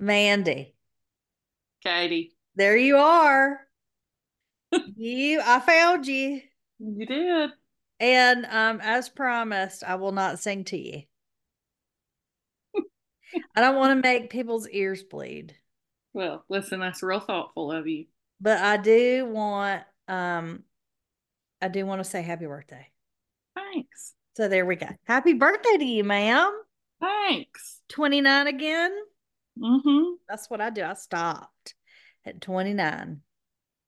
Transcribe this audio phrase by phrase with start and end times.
[0.00, 0.72] Mandee,
[1.82, 3.60] Katie, there you are.
[4.96, 6.40] you, I found you.
[6.78, 7.50] you did.
[7.98, 11.02] And um, as promised, I will not sing to you.
[13.54, 15.56] I don't want to make people's ears bleed.
[16.12, 18.06] Well, listen, that's real thoughtful of you.
[18.40, 20.62] But I do want um
[21.60, 22.86] I do want to say happy birthday.
[23.54, 24.14] Thanks.
[24.36, 24.88] So there we go.
[25.04, 26.52] Happy birthday to you, ma'am.
[27.00, 27.80] Thanks.
[27.88, 28.92] 29 again.
[29.58, 30.14] Mm-hmm.
[30.28, 30.82] That's what I do.
[30.82, 31.74] I stopped
[32.24, 33.20] at 29.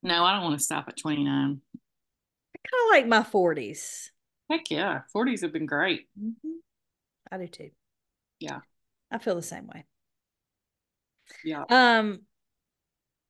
[0.03, 1.27] No, I don't want to stop at 29.
[1.29, 4.09] I kind of like my 40s.
[4.51, 5.01] Heck yeah.
[5.15, 6.09] 40s have been great.
[6.19, 6.49] Mm-hmm.
[7.30, 7.71] I do too.
[8.41, 8.61] Yeah.
[9.11, 9.85] I feel the same way.
[11.45, 11.65] Yeah.
[11.69, 12.21] Um,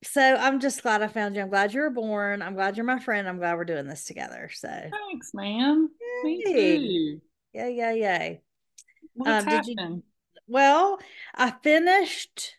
[0.05, 1.43] so I'm just glad I found you.
[1.43, 2.43] I'm glad you were born.
[2.43, 3.29] I'm glad you're my friend.
[3.29, 4.51] I'm glad we're doing this together.
[4.53, 5.89] So thanks, man.
[6.23, 6.79] Me Yay.
[6.79, 7.21] too.
[7.53, 8.35] yeah, yeah, yeah.
[9.19, 10.03] What's Um, did you-
[10.47, 10.99] Well,
[11.35, 12.57] I finished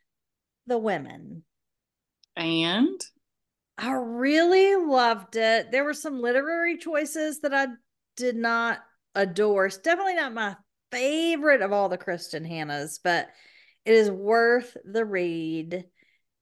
[0.68, 1.44] the women.
[2.36, 3.02] And
[3.78, 5.72] I really loved it.
[5.72, 7.68] There were some literary choices that I
[8.16, 8.80] did not
[9.16, 9.68] adore.
[9.68, 10.56] It's definitely not my
[10.92, 13.30] favorite of all the Kristin Hannahs, but
[13.86, 15.86] it is worth the read.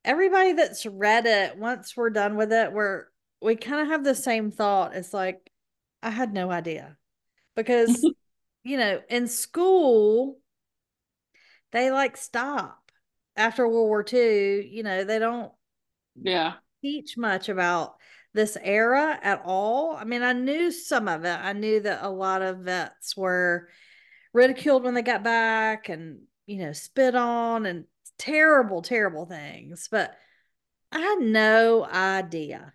[0.04, 3.06] Everybody that's read it, once we're done with it, we're
[3.42, 4.95] we kind of have the same thought.
[4.95, 5.52] It's like,
[6.02, 6.98] I had no idea.
[7.56, 8.04] Because,
[8.68, 10.40] you know, in school,
[11.72, 12.92] they like stop
[13.38, 14.68] after World War II.
[14.70, 15.54] You know, they don't
[16.22, 16.56] yeah.
[16.82, 17.95] teach much about
[18.34, 19.95] this era at all.
[19.95, 21.40] I mean, I knew some of it.
[21.42, 23.70] I knew that a lot of vets were
[24.34, 27.86] ridiculed when they got back and, you know, spit on and
[28.18, 29.88] terrible, terrible things.
[29.90, 30.14] But
[30.92, 32.73] I had no idea.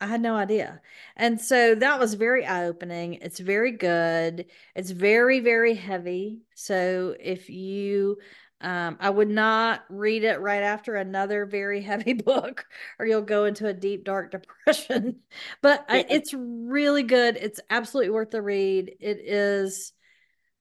[0.00, 0.80] I had no idea.
[1.16, 3.14] And so that was very eye opening.
[3.14, 4.46] It's very good.
[4.74, 6.42] It's very, very heavy.
[6.54, 8.18] So if you,
[8.60, 12.66] um, I would not read it right after another very heavy book,
[12.98, 14.30] or you'll go into a deep, dark
[14.66, 15.20] depression.
[15.62, 17.36] But I, it's really good.
[17.36, 18.92] It's absolutely worth the read.
[19.00, 19.92] It is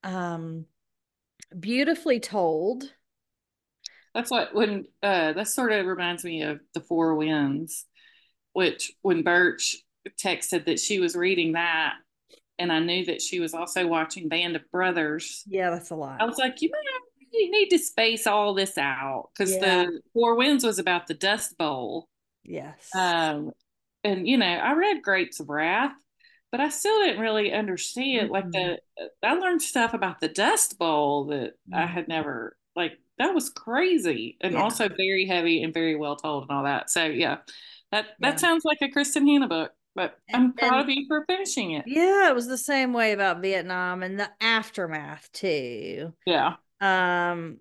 [0.03, 0.66] um,
[1.57, 2.84] beautifully told.
[4.13, 7.85] That's what when uh that sort of reminds me of the Four Winds,
[8.55, 9.75] which when Birch
[10.23, 11.95] texted that she was reading that,
[12.57, 15.43] and I knew that she was also watching Band of Brothers.
[15.45, 16.21] Yeah, that's a lot.
[16.21, 16.83] I was like, you might
[17.33, 19.59] you need to space all this out because Yeah.
[19.85, 22.07] the Four Winds was about the Dust Bowl.
[22.45, 22.89] yes.
[22.95, 23.51] Um,
[24.05, 25.91] and you know, I read Grapes of Wrath,
[26.49, 28.29] but I still didn't really understand.
[28.29, 28.79] Like the,
[29.21, 31.89] I learned stuff about the Dust Bowl that I Mhm.
[31.89, 32.94] had never like.
[33.17, 34.61] That was crazy, and Yeah.
[34.63, 36.89] also very heavy and very well told and all that.
[36.89, 37.38] So yeah,
[37.95, 38.35] that that Yeah.
[38.35, 39.72] sounds like a Kristin Hannah book.
[39.95, 41.85] But I'm And- proud of you for finishing it.
[41.88, 46.13] Yeah, it was the same way about Vietnam and the aftermath too.
[46.25, 47.59] Yeah, Um,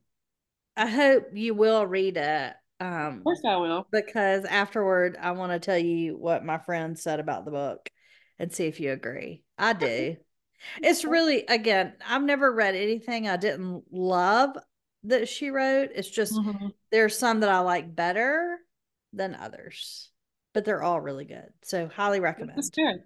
[0.76, 2.54] I hope you will read it.
[2.80, 3.86] Um, of course I will.
[3.92, 7.88] because afterward I want to tell you what my friend said about the book
[8.40, 9.44] and see if you agree.
[9.56, 10.16] I do.
[10.82, 14.56] It's really again, I've never read anything I didn't love
[15.04, 15.90] that she wrote.
[15.94, 16.72] It's just Mhm.
[16.90, 18.58] there's some that I like better
[19.12, 20.10] than others,
[20.54, 21.48] but they're all really good.
[21.62, 22.56] So highly recommend.
[22.56, 23.02] That's good.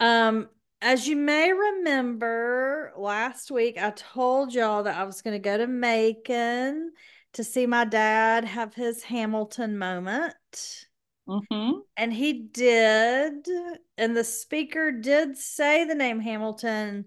[0.00, 0.48] Um,
[0.82, 5.56] as you may remember, last week I told y'all that I was going to go
[5.56, 6.90] to Macon
[7.34, 10.86] to see my dad have his Hamilton moment.
[11.26, 11.78] Mm-hmm.
[11.96, 13.46] And he did.
[13.96, 17.06] And the speaker did say the name Hamilton.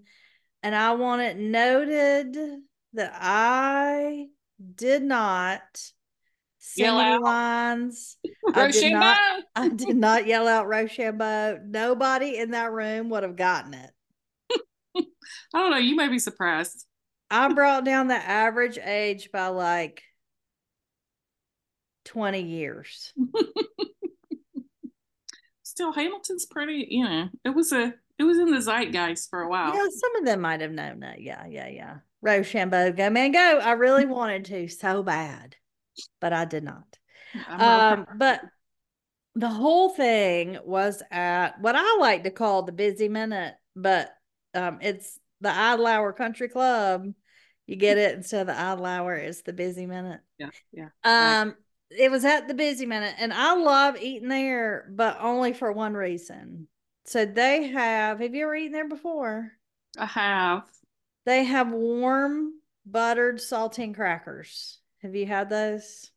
[0.62, 2.36] And I want it noted
[2.94, 4.26] that I
[4.74, 5.60] did not
[6.76, 7.22] Yell out.
[7.22, 8.16] lines.
[8.54, 8.98] I did Rochambeau.
[8.98, 11.60] not I did not yell out Rochambeau.
[11.64, 13.90] Nobody in that room would have gotten it.
[15.54, 15.78] I don't know.
[15.78, 16.86] You may be surprised.
[17.30, 20.02] I brought down the average age by like
[22.06, 23.12] 20 years.
[25.62, 26.86] Still, Hamilton's pretty.
[26.90, 29.74] You know, it was a it was in the zeitgeist for a while.
[29.74, 31.20] Yeah, some of them might have known that.
[31.20, 31.98] Yeah, yeah, yeah.
[32.20, 33.60] Rochambeau, go man, go.
[33.62, 35.54] I really wanted to so bad,
[36.20, 36.84] but I did not.
[37.48, 38.40] Um, but
[39.34, 44.10] the whole thing was at what I like to call the busy minute, but
[44.54, 47.12] um, it's the Idle Hour Country Club.
[47.66, 50.20] You get it instead of the Idle Hour, it's the busy minute.
[50.38, 50.88] yeah, yeah.
[51.04, 51.40] Right.
[51.40, 51.54] Um,
[51.90, 55.94] it was at the busy minute, and I love eating there, but only for one
[55.94, 56.68] reason.
[57.04, 59.52] So they have, have you ever eaten there before?
[59.98, 60.64] I have.
[61.24, 62.54] They have warm
[62.84, 64.77] buttered saltine crackers.
[65.02, 66.10] Have you had those?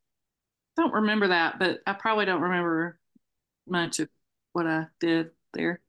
[0.76, 3.00] Don't remember that, but I probably don't remember
[3.68, 4.10] much of
[4.54, 5.82] what I did there.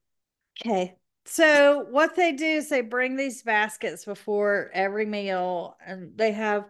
[0.65, 0.97] Okay.
[1.25, 6.65] so what they do is they bring these baskets before every meal and they have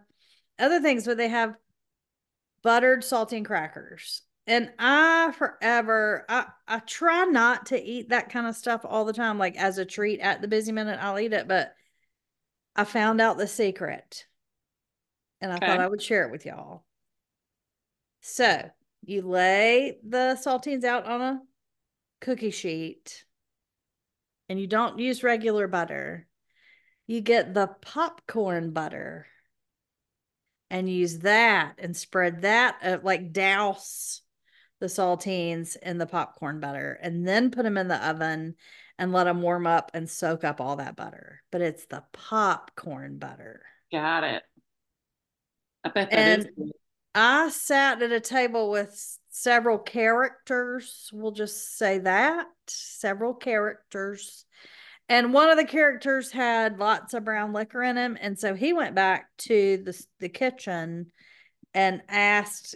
[0.59, 1.57] other things, but they have
[2.63, 4.21] buttered saltine crackers.
[4.45, 9.13] And I forever I, I try not to eat that kind of stuff all the
[9.13, 11.75] time, like as a treat at the busy minute, I'll eat it, but
[12.75, 14.25] I found out the secret
[15.43, 15.67] and I okay.
[15.67, 16.85] thought I would share it with y'all.
[18.21, 18.69] So
[19.01, 21.41] you lay the saltines out on a
[22.21, 23.25] cookie sheet
[24.47, 26.27] and you don't use regular butter.
[27.07, 29.27] You get the popcorn butter
[30.69, 34.21] and use that and spread that, uh, like douse
[34.79, 38.55] the saltines in the popcorn butter and then put them in the oven
[38.97, 41.41] and let them warm up and soak up all that butter.
[41.51, 43.61] But it's the popcorn butter.
[43.91, 44.43] Got it.
[45.83, 46.71] I bet that and is.
[47.15, 51.09] I sat at a table with several characters.
[51.13, 54.45] We'll just say that several characters.
[55.09, 58.17] And one of the characters had lots of brown liquor in him.
[58.19, 61.11] And so he went back to the, the kitchen
[61.73, 62.75] and asked,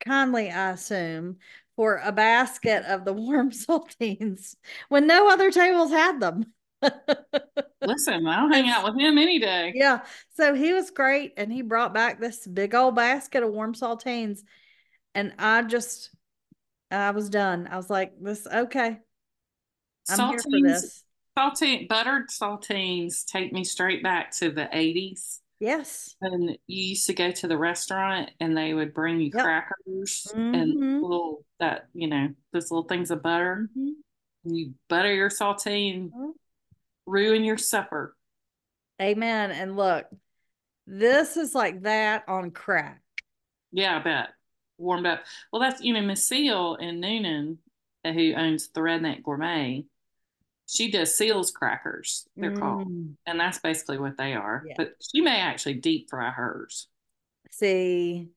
[0.00, 1.36] kindly, I assume,
[1.76, 4.56] for a basket of the warm saltines
[4.88, 6.52] when no other tables had them.
[7.82, 9.72] Listen, I'll hang out with him any day.
[9.74, 10.00] Yeah.
[10.36, 11.34] So he was great.
[11.36, 14.40] And he brought back this big old basket of warm saltines.
[15.14, 16.10] And I just,
[16.90, 17.68] I was done.
[17.70, 18.98] I was like, this, okay.
[20.08, 21.04] I'm saltines, here for this.
[21.36, 25.38] Saltine, buttered saltines take me straight back to the 80s.
[25.60, 26.14] Yes.
[26.20, 29.44] And you used to go to the restaurant and they would bring you yep.
[29.44, 30.54] crackers mm-hmm.
[30.54, 33.68] and little, that, you know, those little things of butter.
[33.70, 33.90] Mm-hmm.
[34.44, 36.10] And you butter your saltine.
[36.10, 36.30] Mm-hmm
[37.08, 38.16] ruin your supper.
[39.00, 39.50] Amen.
[39.50, 40.06] And look,
[40.86, 43.02] this is like that on crack.
[43.72, 44.28] Yeah, I bet.
[44.78, 45.22] Warmed up.
[45.52, 47.58] Well, that's, you know, Miss Seal in Newnan,
[48.04, 49.84] uh, who owns the Redneck Gourmet,
[50.66, 52.60] she does Seals crackers, they're mm.
[52.60, 52.88] called.
[53.26, 54.64] And that's basically what they are.
[54.66, 54.74] Yeah.
[54.76, 56.88] But she may actually deep fry hers.
[57.50, 58.28] See,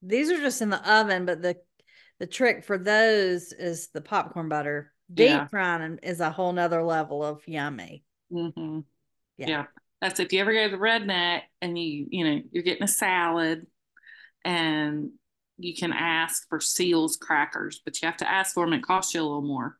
[0.00, 1.56] these are just in the oven, but the
[2.18, 5.48] the trick for those is the popcorn butter deep yeah.
[5.48, 8.04] frying is a whole nother level of yummy.
[8.32, 8.80] Mm-hmm.
[9.38, 9.48] Yeah.
[9.48, 9.64] yeah.
[10.00, 12.88] That's if you ever go to the redneck and you, you know, you're getting a
[12.88, 13.66] salad
[14.44, 15.10] and
[15.58, 18.74] you can ask for seals crackers, but you have to ask for them.
[18.74, 19.78] It costs you a little more,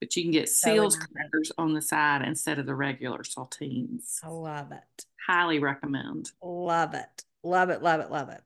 [0.00, 4.18] but you can get seals crackers on the side instead of the regular saltines.
[4.22, 5.04] I love it.
[5.26, 6.30] Highly recommend.
[6.42, 7.24] Love it.
[7.42, 7.82] Love it.
[7.82, 8.10] Love it.
[8.10, 8.42] Love it.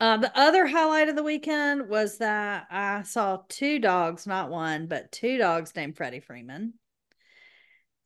[0.00, 4.86] Uh, the other highlight of the weekend was that I saw two dogs, not one,
[4.86, 6.72] but two dogs named Freddie Freeman.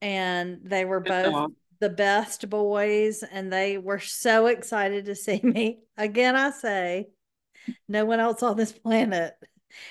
[0.02, 5.78] And they were both the best boys, and they were so excited to see me.
[5.96, 7.10] Again, I say,
[7.88, 9.34] no one else on this planet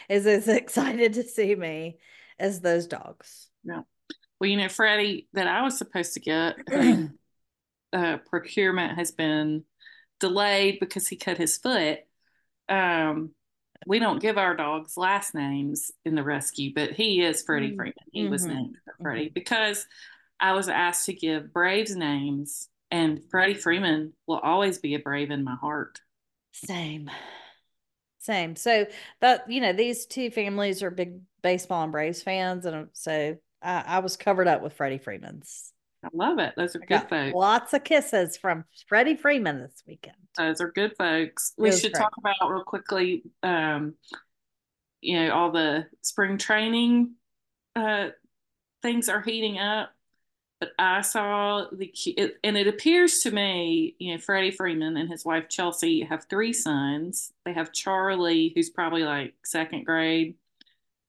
[0.10, 2.00] is as excited to see me
[2.38, 3.50] as those dogs.
[3.64, 3.82] Yeah.
[4.40, 6.56] Well, you know, Freddie, that I was supposed to get,
[7.94, 9.64] uh, procurement has been
[10.24, 12.00] delayed because he cut his foot.
[12.70, 13.32] Um,
[13.86, 17.76] we don't give our dogs last names in the rescue, but he is Freddie mm-hmm.
[17.76, 17.94] Freeman.
[18.14, 18.32] He mm-hmm.
[18.32, 19.34] was named Freddie mm-hmm.
[19.34, 19.86] because
[20.40, 25.30] I was asked to give Braves names, and Freddie Freeman will always be a Brave
[25.30, 26.00] in my heart.
[26.54, 27.12] Same.
[28.20, 28.56] Same.
[28.56, 28.86] So
[29.20, 33.84] that you know, these two families are big baseball and Braves fans, and so I,
[33.86, 35.73] I was covered up with Freddie Freeman's.
[36.04, 36.54] I love it.
[36.58, 37.34] Those are good folks.
[37.34, 40.18] Lots of kisses from Freddie Freeman this weekend.
[40.38, 41.54] Those are good folks.
[41.58, 42.02] We should great.
[42.02, 43.94] talk about real quickly, um,
[45.02, 47.14] you know, all the spring training
[47.76, 48.10] uh,
[48.82, 49.92] things are heating up.
[50.60, 55.10] But I saw the it, and it appears to me, you know, Freddie Freeman and
[55.10, 57.34] his wife Chelsea have three sons.
[57.44, 60.36] They have Charlie, who's probably like second grade,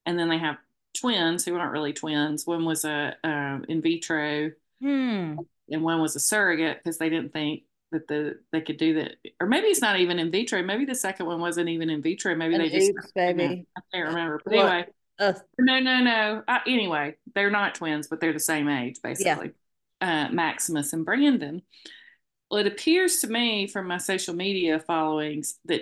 [0.05, 0.57] and then they have
[0.93, 2.45] twins who aren't really twins.
[2.45, 4.51] One was a uh, in vitro
[4.81, 5.35] Hmm.
[5.69, 9.15] And one was a surrogate because they didn't think that the they could do that,
[9.39, 10.61] or maybe it's not even in vitro.
[10.61, 12.35] Maybe the second one wasn't even in vitro.
[12.35, 13.65] Maybe An they just oops, baby.
[13.77, 14.41] I can't remember.
[14.43, 14.85] But anyway,
[15.19, 16.43] uh, no, no, no.
[16.47, 19.51] Uh, anyway, they're not twins, but they're the same age basically.
[20.01, 20.27] Yeah.
[20.27, 21.61] Uh, Maximus and Brandon.
[22.51, 25.81] Well, it appears to me from my social media followings that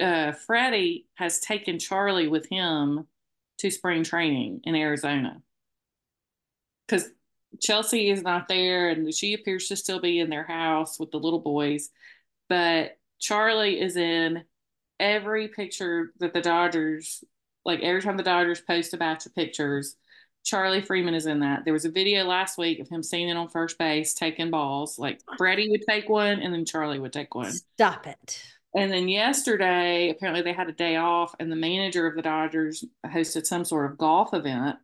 [0.00, 3.06] uh, Freddie has taken Charlie with him
[3.58, 5.40] to spring training in Arizona
[6.86, 7.08] because
[7.60, 11.18] Chelsea is not there, and she appears to still be in their house with the
[11.18, 11.90] little boys.
[12.48, 14.44] But Charlie is in
[15.00, 17.24] every picture that the Dodgers,
[17.64, 19.96] like every time the Dodgers post a batch of pictures,
[20.44, 21.64] Charlie Freeman is in that.
[21.64, 24.98] There was a video last week of him standing on first base taking balls.
[24.98, 27.52] Like Freddie would take one, and then Charlie would take one.
[27.52, 28.42] Stop it.
[28.76, 32.84] And then yesterday, apparently they had a day off, and the manager of the Dodgers
[33.06, 34.76] hosted some sort of golf event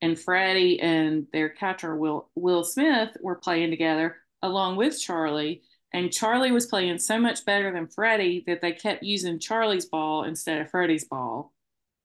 [0.00, 5.62] and Freddie and their catcher Will Will Smith were playing together along with Charlie.
[5.92, 10.24] And Charlie was playing so much better than Freddie that they kept using Charlie's ball
[10.24, 11.52] instead of Freddie's ball.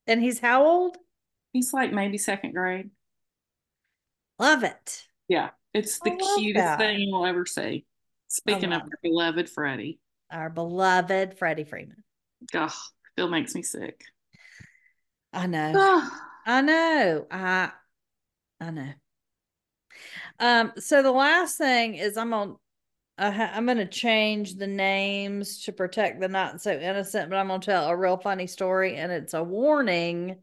[0.07, 0.97] And he's how old?
[1.51, 2.91] He's like maybe second grade.
[4.39, 5.05] Love it.
[5.27, 6.79] Yeah, it's the cutest that.
[6.79, 7.85] thing you'll ever see.
[8.29, 9.99] Speaking of our beloved Freddie,
[10.31, 12.03] our beloved Freddie Freeman.
[12.51, 12.71] God,
[13.11, 14.03] still makes me sick.
[15.31, 15.73] I know.
[16.45, 17.27] I know.
[17.29, 17.71] I
[18.63, 18.93] I know.
[20.39, 22.57] Um, so the last thing is I'm on
[23.17, 27.47] uh, I'm going to change the names to protect the not so innocent, but I'm
[27.47, 30.37] going to tell a real funny story, and it's a warning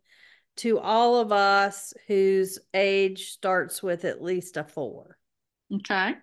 [0.58, 5.16] to all of us whose age starts with at least a four.
[5.74, 6.14] Okay.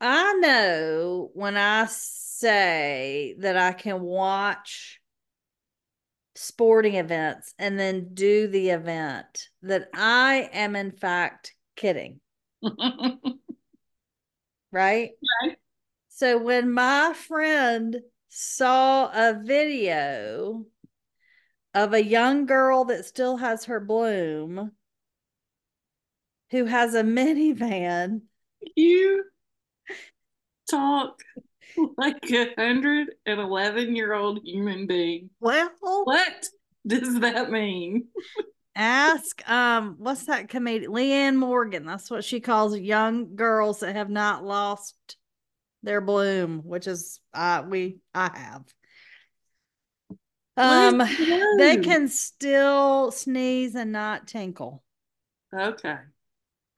[0.00, 4.99] I know when I say that I can watch
[6.40, 12.20] sporting events and then do the event that I am in fact kidding.
[14.72, 15.10] right?
[16.08, 20.64] So when my friend saw a video
[21.74, 24.72] of a young girl that still has her bloom
[26.50, 28.22] who has a minivan.
[28.76, 29.24] You
[30.70, 31.20] talk
[31.96, 35.30] like a hundred and eleven year old human being.
[35.40, 36.46] Well, what
[36.86, 38.08] does that mean?
[38.76, 41.84] ask um what's that comedian Leanne Morgan.
[41.84, 44.94] That's what she calls young girls that have not lost
[45.82, 48.64] their bloom, which is uh we I have.
[50.56, 51.02] Um
[51.58, 54.82] they can still sneeze and not tinkle.
[55.54, 55.96] Okay.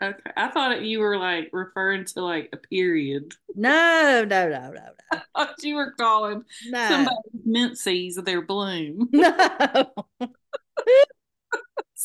[0.03, 0.31] Okay.
[0.37, 3.35] I thought you were like referring to like a period.
[3.55, 5.19] No, no, no, no, no.
[5.35, 6.89] I thought you were calling no.
[6.89, 9.09] somebody's menses their bloom.
[9.23, 9.93] No.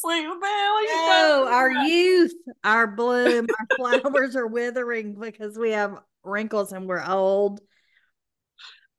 [0.04, 6.88] like, no, our youth, our bloom, our flowers are withering because we have wrinkles and
[6.88, 7.60] we're old.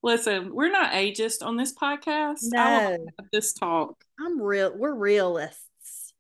[0.02, 2.38] Listen, we're not ageist on this podcast.
[2.43, 2.99] No,
[3.33, 3.95] this talk.
[4.21, 4.76] I'm real.
[4.76, 6.12] We're realists.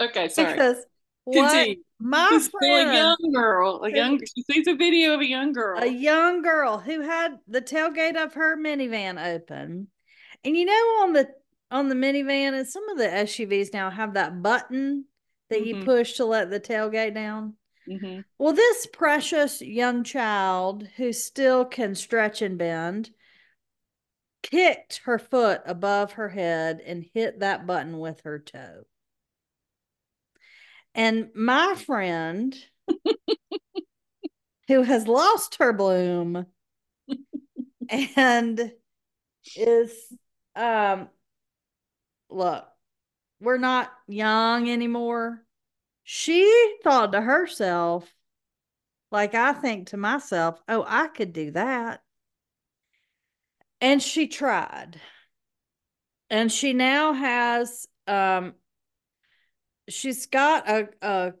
[0.00, 0.52] okay, sorry.
[0.52, 0.84] Because
[1.26, 4.20] what my She's friend, a young girl, a young.
[4.20, 8.16] She sees a video of a young girl, a young girl who had the tailgate
[8.16, 9.88] of her minivan open,
[10.44, 11.28] and you know on the
[11.70, 15.06] on the minivan and some of the SUVs now have that button
[15.50, 15.80] that mm-hmm.
[15.80, 17.54] you push to let the tailgate down.
[17.88, 18.20] Mm-hmm.
[18.38, 23.10] Well, this precious young child who still can stretch and bend
[24.42, 28.84] kicked her foot above her head and hit that button with her toe.
[30.96, 32.56] And my friend,
[34.68, 36.46] who has lost her bloom
[38.16, 38.72] and
[39.54, 39.94] is,
[40.56, 41.10] um,
[42.30, 42.64] look,
[43.40, 45.44] we're not young anymore.
[46.02, 48.10] She thought to herself,
[49.12, 52.00] like I think to myself, oh, I could do that.
[53.82, 54.98] And she tried.
[56.30, 58.54] And she now has um
[59.88, 61.32] she's got a a,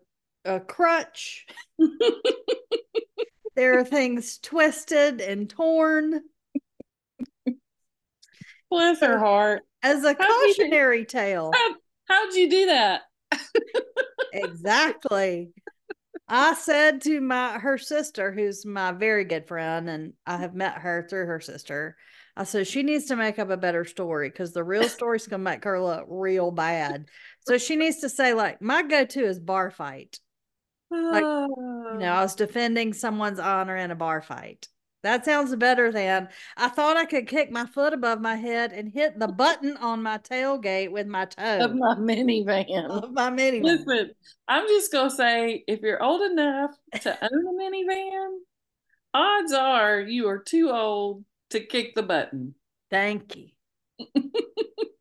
[0.44, 1.46] a crutch.
[3.56, 6.20] there are things twisted and torn.
[8.70, 9.62] Bless her heart.
[9.82, 11.52] As a how cautionary tale.
[11.54, 11.74] How,
[12.08, 13.02] how'd you do that?
[14.32, 15.50] exactly.
[16.28, 20.78] I said to my her sister, who's my very good friend, and I have met
[20.78, 21.96] her through her sister.
[22.36, 25.42] I said she needs to make up a better story because the real story's gonna
[25.42, 27.06] make her look real bad.
[27.46, 30.18] So she needs to say like my go-to is bar fight.
[30.90, 32.18] Like you know, ah.
[32.18, 34.68] I was defending someone's honor in a bar fight.
[35.02, 38.88] That sounds better than I thought I could kick my foot above my head and
[38.88, 42.88] hit the button on my tailgate with my toe of my minivan.
[42.88, 43.62] Of my minivan.
[43.62, 44.10] Listen,
[44.48, 46.72] I'm just gonna say if you're old enough
[47.02, 48.38] to own a minivan,
[49.14, 52.56] odds are you are too old to kick the button.
[52.90, 53.48] Thank you.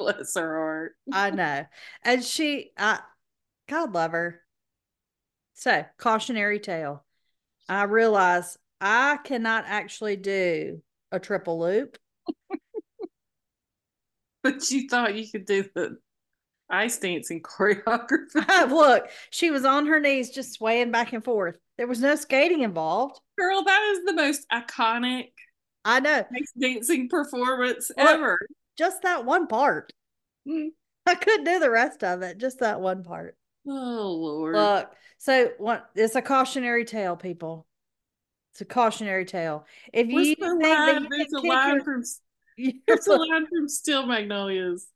[0.00, 0.96] Bless her heart.
[1.12, 1.66] I know.
[2.02, 3.00] And she, I,
[3.68, 4.40] God love her.
[5.54, 7.04] So, cautionary tale.
[7.68, 10.80] I realize I cannot actually do
[11.12, 11.98] a triple loop.
[14.42, 15.98] but you thought you could do the
[16.70, 18.70] ice dancing choreography.
[18.70, 21.58] Look, she was on her knees just swaying back and forth.
[21.76, 23.20] There was no skating involved.
[23.38, 25.32] Girl, that is the most iconic
[25.84, 28.38] I know ice dancing performance Look, ever.
[28.80, 29.92] Just that one part.
[30.48, 30.68] Mm.
[31.04, 33.36] I couldn't do the rest of it, just that one part.
[33.68, 33.70] Oh
[34.18, 34.54] Lord.
[34.54, 37.66] Look, so what it's a cautionary tale, people.
[38.54, 39.66] It's a cautionary tale.
[39.92, 41.08] If What's you the think line?
[41.10, 42.02] there's a line your, from
[42.86, 44.86] there's a line from Steel Magnolias.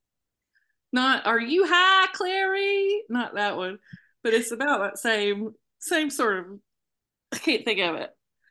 [0.91, 3.03] Not are you high, Clary?
[3.11, 3.77] Not that one,
[4.23, 6.47] but it's about that same same sort of.
[7.33, 8.09] I can't think of it.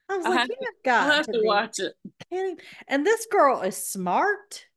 [0.09, 1.93] I was I like, have you to- have got I'll have to to watch it.
[2.87, 4.67] And this girl is smart.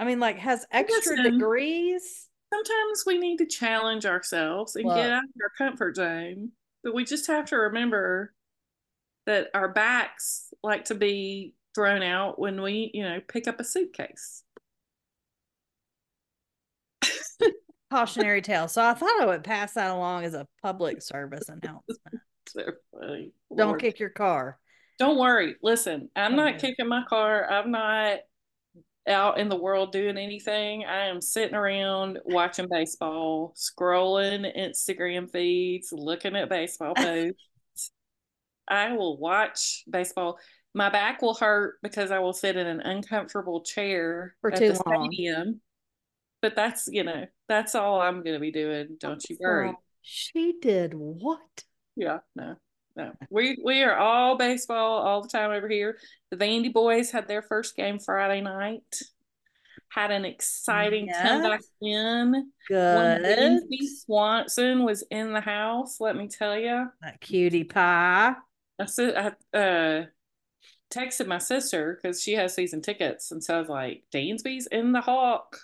[0.00, 1.34] I mean, like has extra Listen.
[1.34, 2.28] degrees.
[2.52, 6.52] Sometimes we need to challenge ourselves and get out of our comfort zone,
[6.82, 8.32] but we just have to remember
[9.26, 13.64] that our backs like to be thrown out when we, you know, pick up a
[13.64, 14.42] suitcase.
[17.92, 18.68] Cautionary tale.
[18.68, 22.00] So I thought I would pass that along as a public service announcement.
[22.48, 23.30] So funny.
[23.54, 24.58] Don't kick your car.
[24.98, 25.54] Don't worry.
[25.62, 27.48] Listen, I'm not kicking my car.
[27.48, 28.20] I'm not
[29.08, 30.84] out in the world doing anything.
[30.84, 37.92] I am sitting around watching baseball, scrolling Instagram feeds, looking at baseball posts.
[38.68, 40.38] I will watch baseball.
[40.74, 44.82] My back will hurt because I will sit in an uncomfortable chair For too the
[44.86, 45.10] long.
[45.10, 45.60] stadium.
[46.42, 48.96] But that's, you know, that's all I'm going to be doing.
[48.98, 49.74] Don't you worry.
[50.02, 51.64] She did what?
[51.96, 52.56] Yeah, no,
[52.96, 53.12] no.
[53.30, 55.98] We we are all baseball all the time over here.
[56.30, 59.00] The Vandy boys had their first game Friday night.
[59.88, 61.20] Had an exciting Yes.
[61.22, 62.52] comeback win.
[62.68, 63.22] Good.
[63.24, 66.00] Dansby Swanson was in the house.
[66.00, 68.34] Let me tell you, That cutie pie.
[68.78, 70.06] I said I uh
[70.92, 74.92] texted my sister because she has season tickets, and so I was like, "Dansby's in
[74.92, 75.58] the Hawk,"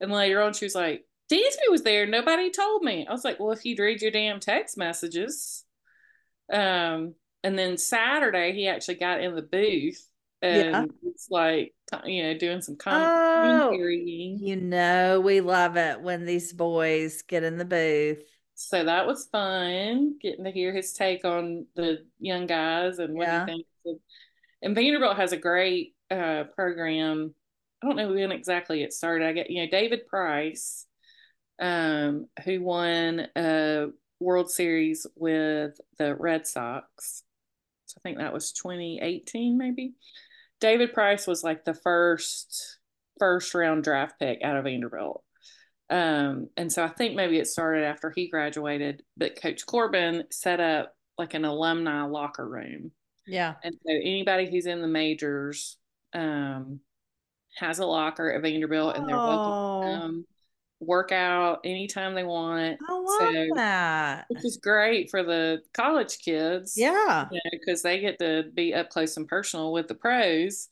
[0.00, 2.06] and later on she was like, "Dansby was there.
[2.06, 5.63] Nobody told me." I was like, "Well, if you'd read your damn text messages."
[6.52, 10.06] Um, and then Saturday he actually got in the booth
[10.42, 10.84] and Yeah.
[11.10, 11.74] it's like
[12.04, 12.84] you know doing some Oh.
[12.84, 14.36] commentary.
[14.40, 18.22] You know, we love it when these boys get in the booth.
[18.54, 23.26] So that was fun getting to hear his take on the young guys and what
[23.26, 23.46] Yeah.
[23.46, 23.68] he thinks.
[23.86, 23.96] Of.
[24.62, 27.34] And Vanderbilt has a great uh, program.
[27.82, 29.26] I don't know when exactly it started.
[29.26, 30.86] I get you know David Price,
[31.58, 33.88] um, who won a
[34.24, 37.22] World Series with the Red Sox.
[37.86, 39.94] So I think that was 2018, maybe.
[40.60, 42.78] David Price was like the first
[43.18, 45.22] first round draft pick out of Vanderbilt.
[45.90, 50.58] Um, and so I think maybe it started after he graduated, but Coach Corbin set
[50.60, 52.90] up like an alumni locker room.
[53.26, 53.54] Yeah.
[53.62, 55.76] And so anybody who's in the majors
[56.14, 56.80] um,
[57.56, 60.26] has a locker at Vanderbilt and they're welcome Oh, to come
[60.80, 62.78] work out anytime they want.
[62.88, 64.26] I love so- that.
[64.28, 67.28] Which is great for the college kids Yeah.
[67.52, 70.68] because they get to be up close and personal with the pros.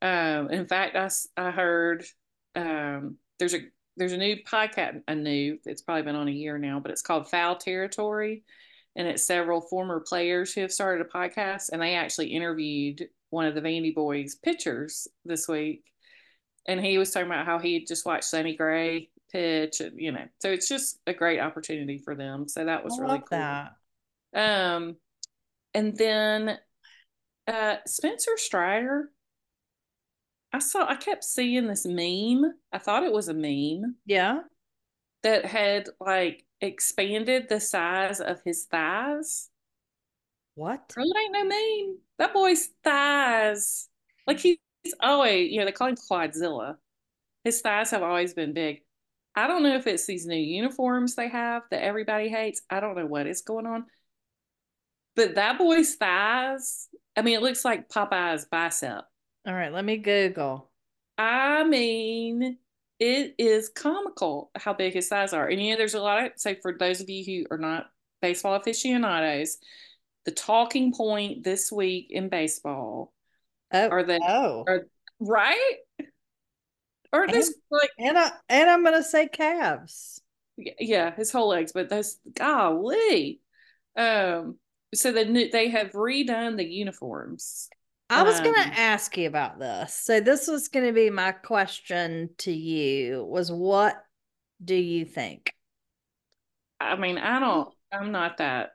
[0.00, 1.08] Um, in fact, I,
[1.48, 2.04] I heard
[2.54, 3.60] um, there's a
[3.96, 5.02] there's a new podcast.
[5.08, 8.44] I knew it's probably been on a year now, but it's called Foul Territory,
[8.94, 13.46] and it's several former players who have started a podcast, and they actually interviewed one
[13.46, 15.82] of the Vandy boys pitchers this week,
[16.68, 20.12] and he was talking about how he had just watched Sonny Gray pitch, and you
[20.12, 22.48] know, so it's just a great opportunity for them.
[22.48, 23.28] So that was I really cool.
[23.30, 23.72] that.
[24.34, 24.96] Um,
[25.74, 26.58] and then
[27.46, 29.10] uh Spencer Strider.
[30.52, 32.52] I saw I kept seeing this meme.
[32.72, 34.40] I thought it was a meme Yeah.
[35.22, 39.50] that had like expanded the size of his thighs.
[40.54, 40.92] What?
[40.96, 41.98] Really ain't no meme.
[42.18, 43.88] That boy's thighs.
[44.26, 44.58] Like he's
[45.00, 46.76] always, you know, they call him Quadzilla.
[47.44, 48.82] His thighs have always been big.
[49.34, 52.62] I don't know if it's these new uniforms they have that everybody hates.
[52.68, 53.86] I don't know what is going on.
[55.14, 59.04] But that boy's thighs, I mean, it looks like Popeye's bicep.
[59.46, 60.70] All right, let me Google.
[61.16, 62.58] I mean,
[62.98, 65.48] it is comical how big his thighs are.
[65.48, 67.86] And you know, there's a lot of, so for those of you who are not
[68.22, 69.58] baseball aficionados,
[70.24, 73.12] the talking point this week in baseball
[73.72, 74.64] Oh, are the, oh.
[74.66, 74.86] are,
[75.20, 75.74] right?
[77.12, 80.20] Or this, like, And I and I'm gonna say calves.
[80.56, 83.40] yeah, his whole legs, but those, golly.
[83.96, 84.58] Um,
[84.94, 87.68] so the new, they have redone the uniforms.
[88.10, 89.94] I was gonna Um, ask you about this.
[89.94, 93.96] So this was gonna be my question to you was what
[94.64, 95.54] do you think?
[96.80, 98.70] I mean, I don't, I'm not that.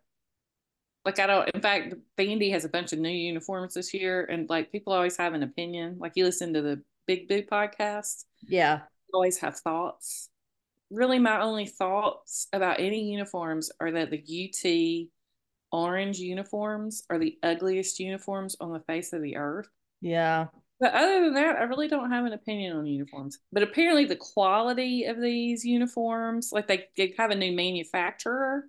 [1.06, 4.50] Like, I don't, in fact, Vandy has a bunch of new uniforms this year, and
[4.50, 5.98] like people always have an opinion.
[6.00, 8.82] Like, you listen to the Big Boo podcast, Yeah.
[9.14, 10.30] always have thoughts.
[10.90, 15.10] Really, my only thoughts about any uniforms are that the UT
[15.72, 19.68] orange uniforms are the ugliest uniforms on the face of the earth.
[20.02, 20.48] Yeah.
[20.80, 23.40] But other than that, I really don't have an opinion on uniforms.
[23.52, 28.66] But apparently, the quality of these uniforms, like they, they have a new manufacturer.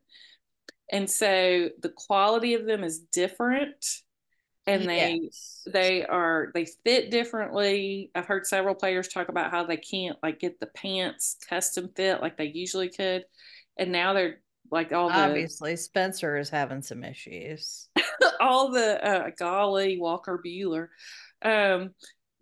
[0.92, 3.84] And so the quality of them is different.
[4.66, 5.62] And they Yes.
[5.66, 8.10] they are they fit differently.
[8.14, 12.22] I've heard several players talk about how they can't like get the pants custom fit
[12.22, 13.24] like they usually could,
[13.78, 17.88] and now they're like all the Obviously, Spencer is having some issues.
[18.40, 20.88] all the uh, golly Walker Buehler.
[21.42, 21.90] Um,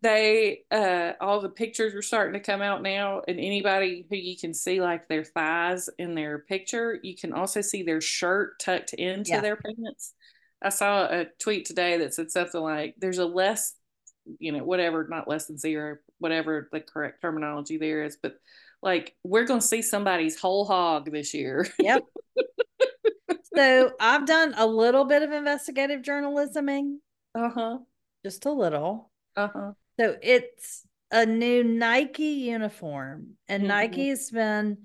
[0.03, 4.37] they uh all the pictures are starting to come out now and anybody who you
[4.37, 8.95] can see like their thighs in their picture you can also see their shirt tucked
[8.95, 9.41] into Yeah.
[9.41, 10.15] their pants
[10.63, 13.75] i saw a tweet today that said something like there's a less
[14.39, 18.37] you know whatever not less than zero whatever the correct terminology there is but
[18.83, 22.05] like we're gonna see somebody's whole hog this year Yep.
[23.55, 26.97] so I've done a little bit of investigative journalisming,
[27.35, 27.79] uh-huh
[28.25, 29.11] just a little.
[29.37, 33.69] uh-huh So it's a new Nike uniform, and Mhm.
[33.69, 34.79] Nike's been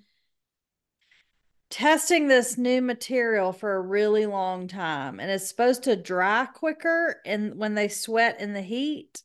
[1.69, 7.21] testing this new material for a really long time, and it's supposed to dry quicker
[7.25, 9.21] and when they sweat in the heat.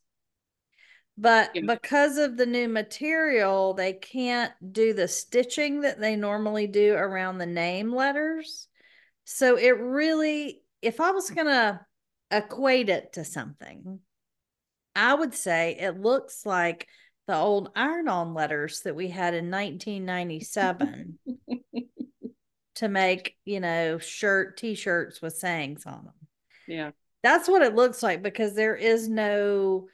[1.19, 1.63] But Yeah.
[1.77, 7.39] because of the new material, they can't do the stitching that they normally do around
[7.39, 8.69] the name letters.
[9.25, 11.87] So it really, if I was gonna
[12.31, 14.01] equate it to something,
[14.97, 16.89] I would say it looks like
[17.27, 21.19] the old iron on letters that we had in 1997
[22.77, 26.15] to make, you know, shirt t shirts with sayings on them.
[26.67, 26.91] yeah
[27.23, 29.89] That's what it looks like because there is no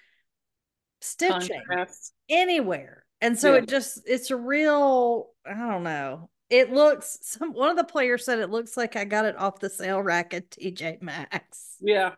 [1.00, 2.12] stitching Contrast.
[2.28, 3.04] anywhere.
[3.20, 3.62] And so Yeah.
[3.62, 6.30] it just, it's a real, I don't know.
[6.50, 9.58] It looks, some one of the players said it looks like I got it off
[9.60, 11.76] the sale rack at TJ Maxx.
[11.80, 12.14] yeah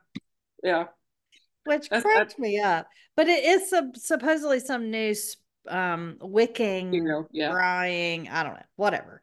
[0.62, 0.85] yeah
[1.64, 2.87] which That's- cracked me up.
[3.16, 5.14] But it is some, supposedly some new
[5.68, 7.51] um wicking, Material, yeah.
[7.51, 9.20] drying, I don't know, whatever.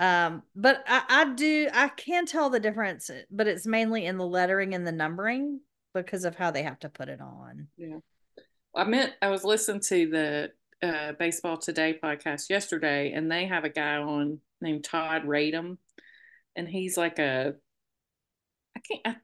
[0.00, 4.26] Um, but I, I do I can tell the difference, but it's mainly in the
[4.26, 5.60] lettering and the numbering
[5.94, 7.68] because of how they have to put it on.
[7.76, 7.98] Yeah.
[8.74, 13.64] I meant I was listening to the uh, Baseball Today podcast yesterday, and they have
[13.64, 15.76] a guy on named Todd Radom,
[16.56, 17.54] and he's like a,
[18.76, 19.16] I can't, I,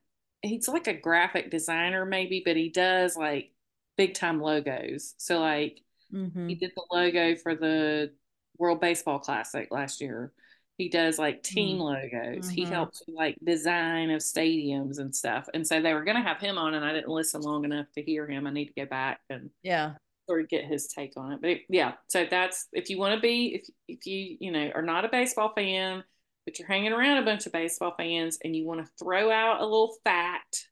[0.42, 3.52] he's like a graphic designer maybe, but he does like
[3.96, 5.14] big time logos.
[5.16, 5.80] So like
[6.12, 6.48] Mhm.
[6.48, 8.12] he did the logo for the
[8.58, 10.32] World Baseball Classic last year.
[10.78, 11.80] He does like team Mm.
[11.80, 12.50] logos.
[12.50, 12.70] He Mhm.
[12.70, 15.48] helps like design of stadiums and stuff.
[15.54, 17.86] And so they were going to have him on, and I didn't listen long enough
[17.92, 18.46] to hear him.
[18.46, 19.96] I need to go back and Yeah.
[20.28, 21.40] sort of get his take on it.
[21.40, 24.70] But it, yeah, so that's if you want to be if if you you know
[24.74, 26.04] are not a baseball fan,
[26.44, 29.60] but you're hanging around a bunch of baseball fans and you want to throw out
[29.60, 30.68] a little fact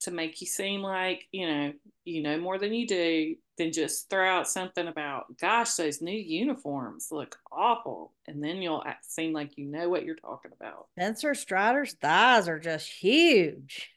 [0.00, 1.72] to make you seem like you know
[2.04, 6.18] you know more than you do, then just throw out something about gosh those new
[6.18, 10.86] uniforms look awful, and then you'll act, seem like you know what you're talking about.
[10.98, 13.90] Spencer Strider's thighs are just huge.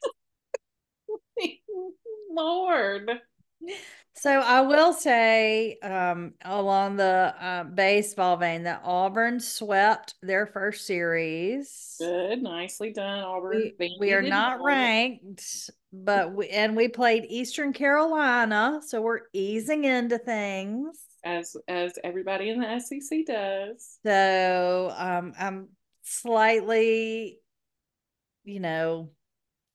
[2.32, 3.10] Lord.
[4.14, 10.86] So I will say, um, along the uh, baseball vein, that Auburn swept their first
[10.86, 11.96] series.
[11.98, 13.72] Good, nicely done, Auburn.
[13.78, 14.64] We, we are not not.
[14.64, 20.98] ranked, but we and we played Eastern Carolina, so we're easing into things.
[21.24, 23.98] as as everybody in the SEC does.
[24.04, 25.68] So um, I'm
[26.02, 27.38] slightly,
[28.44, 29.10] you know,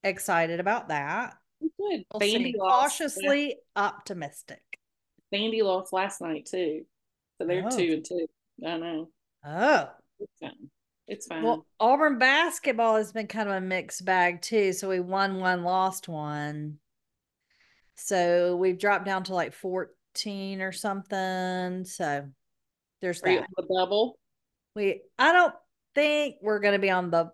[0.02, 1.34] excited about that.
[1.60, 2.04] Good.
[2.12, 2.54] We'll Vandy see.
[2.58, 2.98] lost.
[2.98, 4.62] Cautiously optimistic.
[5.32, 6.84] Vandy lost last night too,
[7.38, 7.76] so they're Oh.
[7.76, 8.26] two and two.
[8.66, 9.08] I know.
[9.44, 9.90] Oh.
[11.08, 11.42] It's fine.
[11.42, 14.72] Well, Auburn basketball has been kind of a mixed bag too.
[14.72, 16.78] So we won one, lost one.
[17.94, 21.84] So we've dropped down to like 14 or something.
[21.84, 22.28] So
[23.00, 23.38] there's Are that.
[23.40, 24.18] on the bubble?
[24.74, 25.54] We I don't
[25.94, 27.30] think we're gonna be on the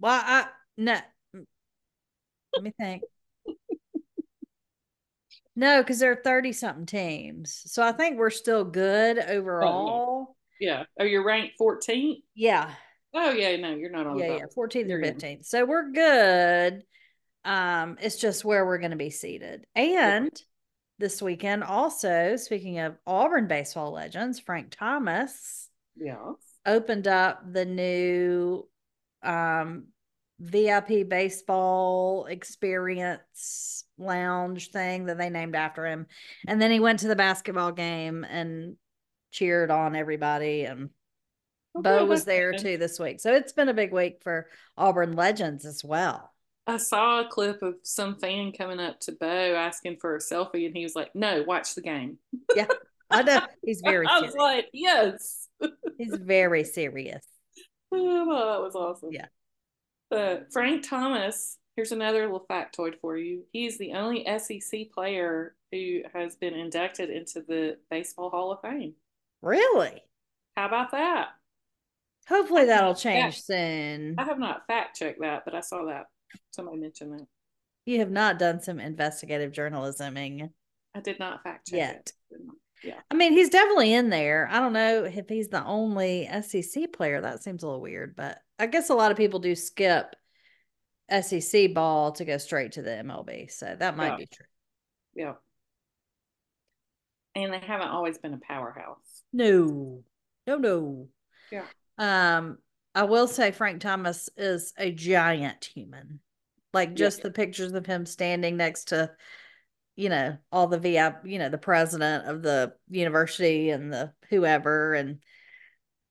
[0.00, 0.98] well, I no.
[2.54, 3.02] Let me think.
[5.54, 7.62] No, because there are 30 something teams.
[7.66, 10.36] So I think we're still good oh, overall.
[10.60, 10.84] Yeah.
[10.98, 12.22] Oh, you're ranked 14th.
[12.34, 12.70] Yeah.
[13.14, 14.68] Oh yeah, no, you're not on yeah, the yeah, bubble.
[14.68, 15.46] 14th or 15th.
[15.46, 16.82] So we're good.
[17.44, 19.66] Um, it's just where we're going to be seated.
[19.74, 20.30] And
[20.98, 26.32] this weekend, also, speaking of Auburn baseball legends, Frank Thomas Yeah.
[26.66, 28.68] opened up the new
[29.22, 29.86] um
[30.40, 36.06] VIP baseball experience lounge thing that they named after him.
[36.46, 38.76] And then he went to the basketball game and
[39.30, 40.90] cheered on everybody and
[41.74, 42.58] Bo was there Okay.
[42.58, 43.20] too this week.
[43.20, 46.32] So it's been a big week for Auburn legends as well.
[46.66, 50.66] I saw a clip of some fan coming up to Bo asking for a selfie,
[50.66, 52.18] and he was like, "No, watch the game."
[52.56, 52.66] Yeah,
[53.10, 54.34] I know he's very I was serious.
[54.36, 55.48] like, "Yes."
[55.98, 57.24] He's very serious.
[57.92, 59.10] oh, that was awesome.
[59.12, 59.26] Yeah.
[60.10, 63.44] Uh, Frank Thomas, here's another little factoid for you.
[63.52, 68.60] He is the only SEC player who has been inducted into the Baseball Hall of
[68.60, 68.94] Fame.
[69.42, 70.02] Really?
[70.56, 71.28] How about that?
[72.28, 74.16] Hopefully that'll change soon.
[74.18, 76.06] I have not fact checked that, but I saw that
[76.50, 77.26] somebody mentioned that.
[77.86, 80.50] You have not done some investigative journalisming.
[80.94, 82.12] I did not fact check yet.
[82.30, 82.40] It.
[82.84, 83.00] Yeah.
[83.10, 84.48] I mean, he's definitely in there.
[84.50, 87.20] I don't know if he's the only SEC player.
[87.20, 90.14] That seems a little weird, but I guess a lot of people do skip
[91.10, 93.50] SEC ball to go straight to the MLB.
[93.50, 94.16] So that might yeah.
[94.16, 94.46] be true.
[95.14, 95.32] Yeah.
[97.34, 99.17] And they haven't always been a powerhouse.
[99.32, 100.02] No.
[100.46, 101.08] No, no.
[101.50, 101.66] Yeah.
[101.98, 102.58] Um,
[102.94, 106.20] I will say Frank Thomas is a giant human.
[106.72, 107.24] Like just yeah.
[107.24, 109.10] the pictures of him standing next to
[109.98, 114.94] you know, all the VIP, you know, the president of the university and the whoever
[114.94, 115.18] and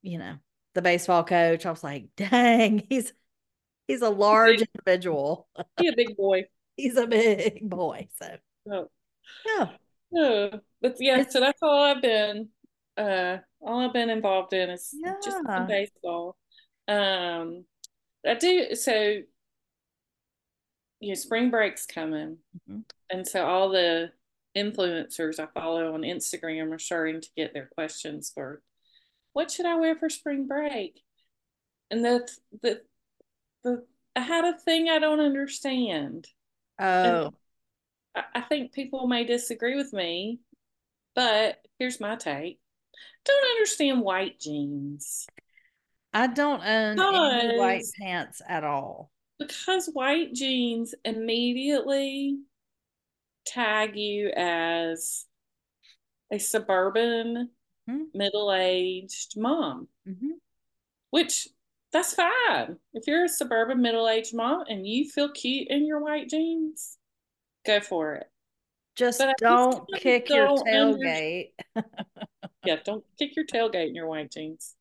[0.02, 0.36] you know,
[0.74, 1.66] the baseball coach.
[1.66, 3.14] I was like, dang, he's
[3.88, 5.48] he's a large big, individual.
[5.80, 6.44] He's a big boy.
[6.76, 8.10] he's a big boy.
[8.22, 8.36] So
[8.70, 8.90] oh.
[9.46, 9.70] yeah.
[10.18, 12.50] Oh, but yeah, it's, so that's all I've been
[12.98, 15.16] uh all I've been involved in is yeah.
[15.24, 16.36] just baseball.
[16.88, 17.66] Um
[18.26, 19.22] I do so
[21.00, 22.38] you know, spring break's coming.
[22.70, 22.80] Mm-hmm.
[23.12, 24.12] And so all the
[24.58, 28.62] influencers I follow on Instagram are starting to get their questions for
[29.34, 31.02] what should I wear for spring break?
[31.92, 32.28] And the
[32.62, 32.82] the
[33.64, 36.28] the I had a thing I don't understand.
[36.80, 37.34] Oh.
[38.16, 40.40] I, I think people may disagree with me,
[41.14, 42.60] but here's my take.
[43.26, 45.28] Don't understand white jeans.
[46.14, 49.12] I don't own because, any white pants at all.
[49.40, 52.38] Because white jeans immediately
[53.48, 55.26] tag you as
[56.32, 57.50] a suburban
[57.90, 58.04] mm-hmm.
[58.14, 60.32] middle-aged mom mm-hmm.
[61.12, 61.48] which
[61.94, 66.30] that's fine if you're a suburban middle-aged mom and you feel cute in your white
[66.30, 66.98] jeans
[67.66, 68.28] go for it
[68.96, 71.52] just but don't kick don't your tailgate
[72.68, 74.76] yeah don't kick your tailgate in your white jeans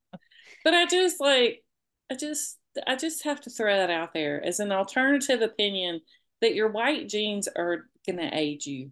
[0.63, 1.63] but i just like
[2.11, 6.01] i just i just have to throw that out there as an alternative opinion
[6.41, 8.91] that your white jeans are going to age you.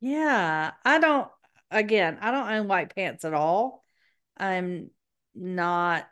[0.00, 1.28] Yeah, I don't
[1.70, 3.84] again, I don't own white pants at all.
[4.36, 4.90] I'm
[5.34, 6.06] not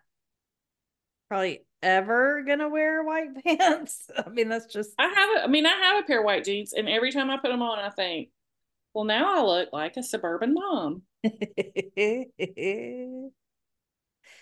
[1.28, 4.08] probably ever gonna wear white pants.
[4.16, 6.44] I mean, that's just I have a, I mean, I have a pair of white
[6.44, 8.30] jeans, and every time I put them on, I think,
[8.94, 11.02] well, now I look like a suburban mom.
[11.24, 11.30] so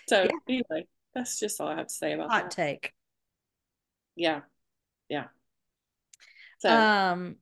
[0.09, 0.27] yeah.
[0.47, 2.51] anyway, that's just all I have to say about Hot that.
[2.51, 2.93] take.
[4.15, 4.41] Yeah,
[5.09, 5.25] yeah.
[6.59, 6.69] So.
[6.69, 7.37] Um,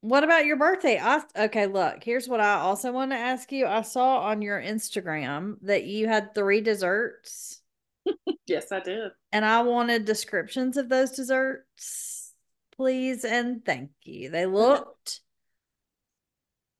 [0.00, 1.00] what about your birthday?
[1.02, 3.66] I, okay, look, here's what I also want to ask you.
[3.66, 7.62] I saw on your Instagram that you had three desserts.
[8.46, 9.12] yes, I did.
[9.32, 12.34] And I wanted descriptions of those desserts,
[12.76, 14.28] please and thank you.
[14.28, 15.22] They looked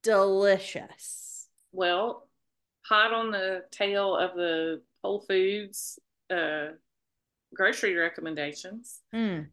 [0.04, 1.48] delicious.
[1.72, 2.28] Well,
[2.86, 5.98] hot on the tail of the Whole Foods
[6.30, 6.68] uh,
[7.52, 9.00] grocery recommendations.
[9.14, 9.48] Mm.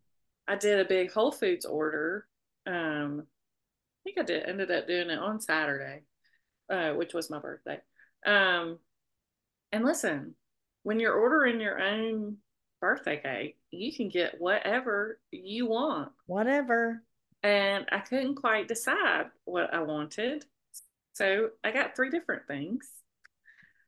[0.47, 2.27] I did a big Whole Foods order.
[2.67, 6.03] Um, I think I did ended up doing it on Saturday,
[6.69, 7.79] uh, which was my birthday.
[8.25, 8.79] Um,
[9.71, 10.35] and listen,
[10.83, 12.37] when you're ordering your own
[12.79, 16.11] birthday cake, you can get whatever you want.
[16.25, 17.03] Whatever.
[17.43, 20.45] And I couldn't quite decide what I wanted.
[21.13, 22.89] So I got three different things.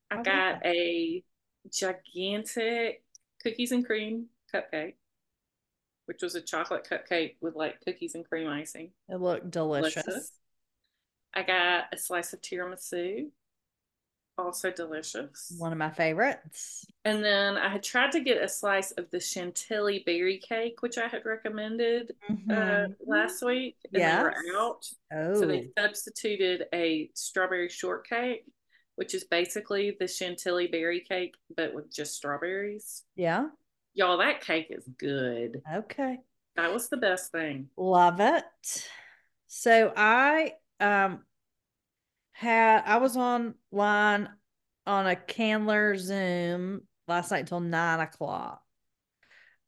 [0.09, 1.23] I got a
[1.71, 3.03] gigantic
[3.41, 4.95] cookies and cream cupcake
[6.05, 8.91] which was a chocolate cupcake with like cookies and cream icing.
[9.09, 10.03] It looked delicious.
[10.03, 10.31] delicious.
[11.33, 13.29] I got a slice of tiramisu,
[14.37, 15.53] also delicious.
[15.57, 16.85] One of my favorites.
[17.05, 20.97] And then I had tried to get a slice of the chantilly berry cake, which
[20.97, 22.51] I had recommended uh, mm-hmm.
[22.51, 24.17] uh, last week, and yes.
[24.17, 24.85] they were out.
[25.13, 25.39] Oh.
[25.39, 25.81] So they oh.
[25.81, 28.45] substituted a strawberry shortcake,
[28.95, 33.03] which is basically the chantilly berry cake, but with just strawberries.
[33.15, 33.47] Yeah.
[33.93, 35.61] Y'all, that cake is good.
[35.71, 36.19] Okay.
[36.55, 37.69] That was the best thing.
[37.77, 38.43] Love it.
[39.47, 41.23] So I um
[42.33, 44.29] had I was online
[44.85, 48.61] on a Candler Zoom last night till nine o'clock.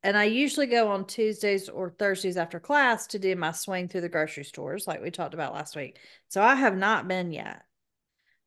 [0.03, 4.01] And I usually go on Tuesdays or Thursdays after class to do my swing through
[4.01, 5.97] the grocery stores, like we talked about last week.
[6.27, 7.63] So I have not been yet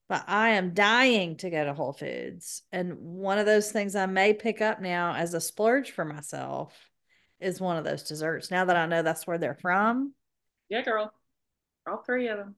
[0.08, 2.62] but I am dying to go to Whole Foods.
[2.72, 6.74] And one of those things I may pick up now as a splurge for myself
[7.40, 8.50] is one of those desserts.
[8.50, 10.14] Now that I know that's where they're from.
[10.70, 11.12] Yeah, girl.
[11.86, 12.56] All three of them.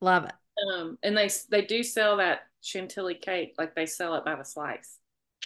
[0.00, 0.32] Love it.
[0.68, 4.44] Um, and they they do sell that chantilly cake like they sell it by the
[4.44, 4.98] slice.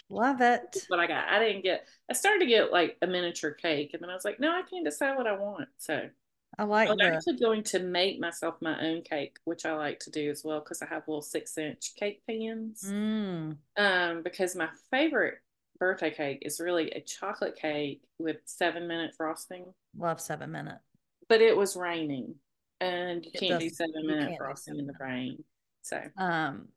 [0.09, 0.83] Love it.
[0.87, 1.27] What I got.
[1.29, 4.25] I didn't get I started to get like a miniature cake and then I was
[4.25, 5.69] like, no, I can't decide what I want.
[5.77, 6.09] So
[6.57, 9.99] I like I'm the actually going to make myself my own cake, which I like
[10.01, 12.83] to do as well because I have little six inch cake pans.
[12.89, 15.39] mm, Um, because my favorite
[15.79, 19.73] birthday cake is really a chocolate cake with seven minute frosting.
[19.97, 20.79] love seven minute.
[21.27, 22.35] But it was raining
[22.79, 25.43] and you can't do seven minute frosting in the seven rain.
[25.81, 26.69] So Um,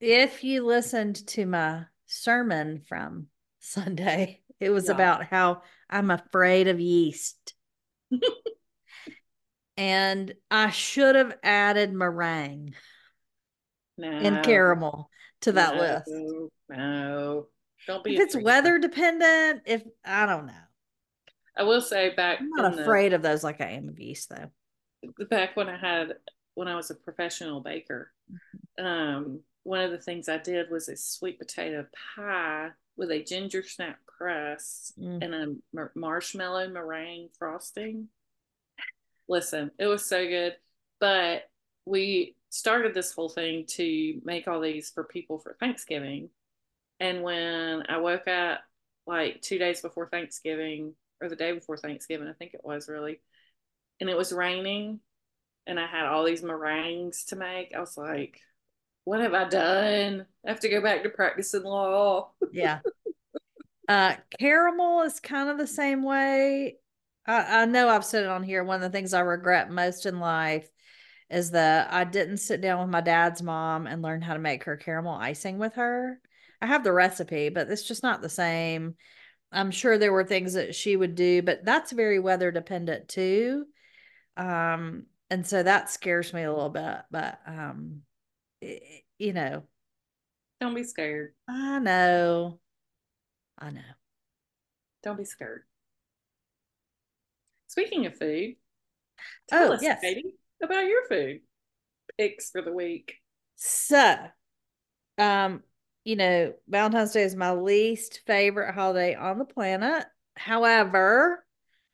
[0.00, 3.28] if you listened to my sermon from
[3.60, 4.94] Sunday, it was Yeah.
[4.94, 7.54] about how I'm afraid of yeast.
[9.76, 12.74] and I should have added meringue
[13.98, 15.10] no and caramel
[15.42, 16.50] to that no, list.
[16.68, 17.46] No.
[17.86, 20.52] Don't be If it's weather dependent, if I don't know.
[21.56, 23.98] I will say back I'm not in the- afraid of those like I am of
[23.98, 24.50] yeast though.
[25.30, 26.14] Back when I had
[26.54, 28.12] when I was a professional baker,
[28.78, 31.86] um, one of the things I did was a sweet potato
[32.16, 35.24] pie with a ginger snap crust Mm.
[35.24, 38.08] and a mar- marshmallow meringue frosting.
[39.28, 40.54] Listen, it was so good,
[41.00, 41.50] but
[41.86, 46.28] we started this whole thing to make all these for people for Thanksgiving.
[47.00, 48.60] And when I woke up
[49.06, 53.20] like two days before Thanksgiving or the day before Thanksgiving, I think it was really,
[54.00, 55.00] and it was raining
[55.66, 57.74] and I had all these meringues to make.
[57.74, 58.40] I was like,
[59.04, 60.26] what have I done?
[60.44, 62.30] I have to go back to practicing law.
[62.52, 62.80] Yeah.
[63.88, 66.76] uh caramel is kind of the same way.
[67.26, 68.64] I, I know I've said it on here.
[68.64, 70.68] One of the things I regret most in life
[71.30, 74.64] is that I didn't sit down with my dad's mom and learn how to make
[74.64, 76.20] her caramel icing with her.
[76.60, 78.94] I have the recipe, but it's just not the same.
[79.50, 83.66] I'm sure there were things that she would do, but that's very weather dependent too.
[84.36, 88.02] Um, and so that scares me a little bit, but um,
[88.62, 89.64] i- you know,
[90.60, 91.34] Don't be scared.
[91.48, 92.60] I know,
[93.58, 93.80] I know.
[95.02, 95.64] Don't be scared.
[97.68, 98.56] Speaking of food,
[99.48, 100.00] tell Oh, us, yes.
[100.00, 101.40] Katie, about your food
[102.18, 103.16] picks for the week.
[103.56, 104.16] So,
[105.18, 105.62] um,
[106.04, 110.06] you know, Valentine's Day is my least favorite holiday on the planet.
[110.36, 111.43] However,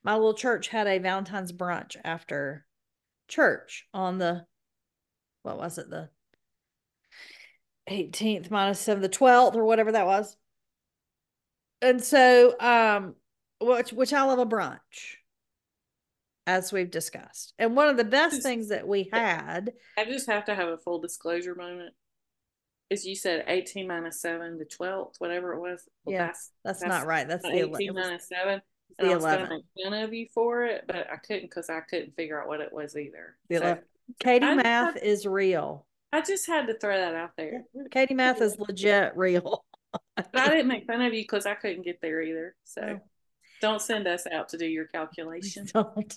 [0.02, 2.66] my little church had a Valentine's brunch after
[3.28, 4.46] church on the
[5.42, 6.10] what was it, the
[7.88, 10.36] 18th minus 7, the 12th or whatever that was.
[11.82, 13.14] And so, um,
[13.60, 15.16] which which I love a brunch,
[16.46, 17.54] as we've discussed.
[17.58, 20.68] And one of the best Just- things that we had I just have to have
[20.68, 21.94] a full disclosure moment.
[22.92, 25.88] As you said, 18 minus 7, the 12th, whatever it was.
[26.04, 27.26] Well, Yeah, that's, that's, that's not right.
[27.26, 27.76] That's not the 11th.
[27.76, 28.62] 18 minus 7.
[28.98, 29.48] The I was going to 11th.
[29.50, 32.60] make fun of you for it, but I couldn't because I couldn't figure out what
[32.60, 33.36] it was either.
[33.48, 33.82] The So 11th.
[34.20, 35.86] Katie I- math is real.
[36.12, 37.62] I just had to throw that out there.
[37.92, 39.64] Katie math is legit real.
[40.16, 42.54] But I didn't make fun of you because I couldn't get there either.
[42.64, 43.00] So No.
[43.60, 45.72] don't send us out to do your calculations.
[45.72, 46.16] Don't.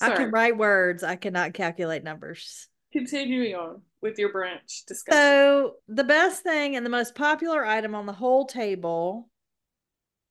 [0.00, 1.02] I can write words.
[1.02, 2.68] I cannot calculate numbers.
[2.92, 5.20] Continuing on with your branch discussion.
[5.20, 9.28] So the best thing and the most popular item on the whole table,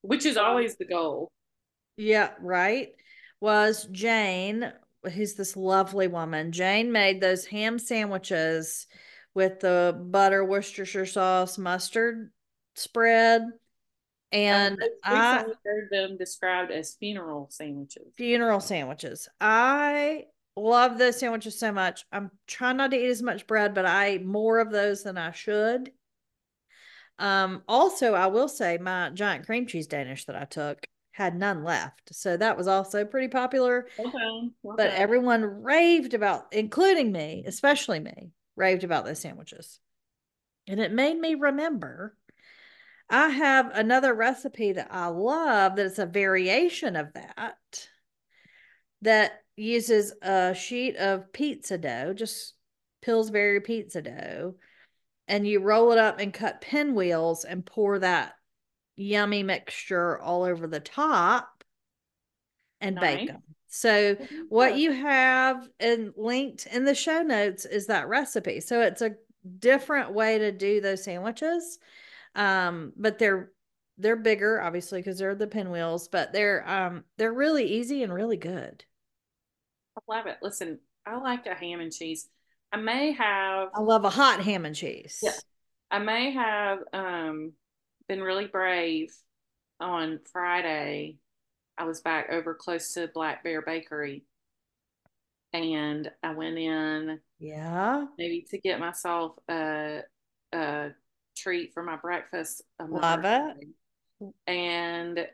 [0.08, 1.30] which is um, always the goal.
[1.98, 2.89] yeah, right,
[3.39, 4.72] was Jane,
[5.13, 6.52] who's this lovely woman.
[6.52, 8.88] Jane made those ham sandwiches
[9.34, 12.32] with the butter, Worcestershire sauce, mustard
[12.76, 13.43] spread.
[14.32, 18.13] And I I heard them described as funeral sandwiches.
[18.17, 19.30] funeral sandwiches.
[19.39, 20.26] I
[20.58, 22.04] love those sandwiches so much.
[22.12, 25.17] I'm trying not to eat as much bread, but I eat more of those than
[25.17, 25.91] I should.
[27.19, 31.63] Um, also, I will say my giant cream cheese Danish that I took had none
[31.63, 32.13] left.
[32.13, 33.88] So that was also pretty popular.
[33.97, 39.80] Done, well But everyone raved about, including me, especially me, raved about those sandwiches.
[40.67, 42.15] And it made me remember
[43.10, 47.88] I have another recipe that I love that is a variation of that
[49.01, 52.53] that uses a sheet of pizza dough, just
[53.01, 54.56] Pillsbury pizza dough,
[55.28, 58.34] and you roll it up and cut pinwheels and pour that
[58.96, 61.63] yummy mixture all over the top
[62.82, 63.44] and bake them.
[63.68, 64.16] So
[64.50, 68.60] what you have and linked in the show notes is that recipe.
[68.62, 69.15] So it's a
[69.60, 71.80] different way to do those sandwiches.
[72.36, 73.52] Um, but they're
[73.98, 78.38] they're bigger, obviously, because they're the pinwheels, but they're um they're really easy and really
[78.38, 78.86] good.
[79.98, 80.38] I love it.
[80.42, 82.30] Listen, I like a ham and cheese.
[82.72, 85.20] I may have I love a hot ham and cheese.
[85.22, 85.32] Yeah.
[85.90, 87.54] I may have um
[88.08, 89.13] been really brave
[89.80, 91.18] on Friday.
[91.78, 94.24] I was back over close to Black Bear Bakery
[95.54, 98.06] and I went in Yeah.
[98.18, 100.02] maybe to get myself a
[100.54, 100.90] a
[101.36, 102.63] treat for my breakfast.
[102.80, 103.68] Love it.
[104.48, 105.28] And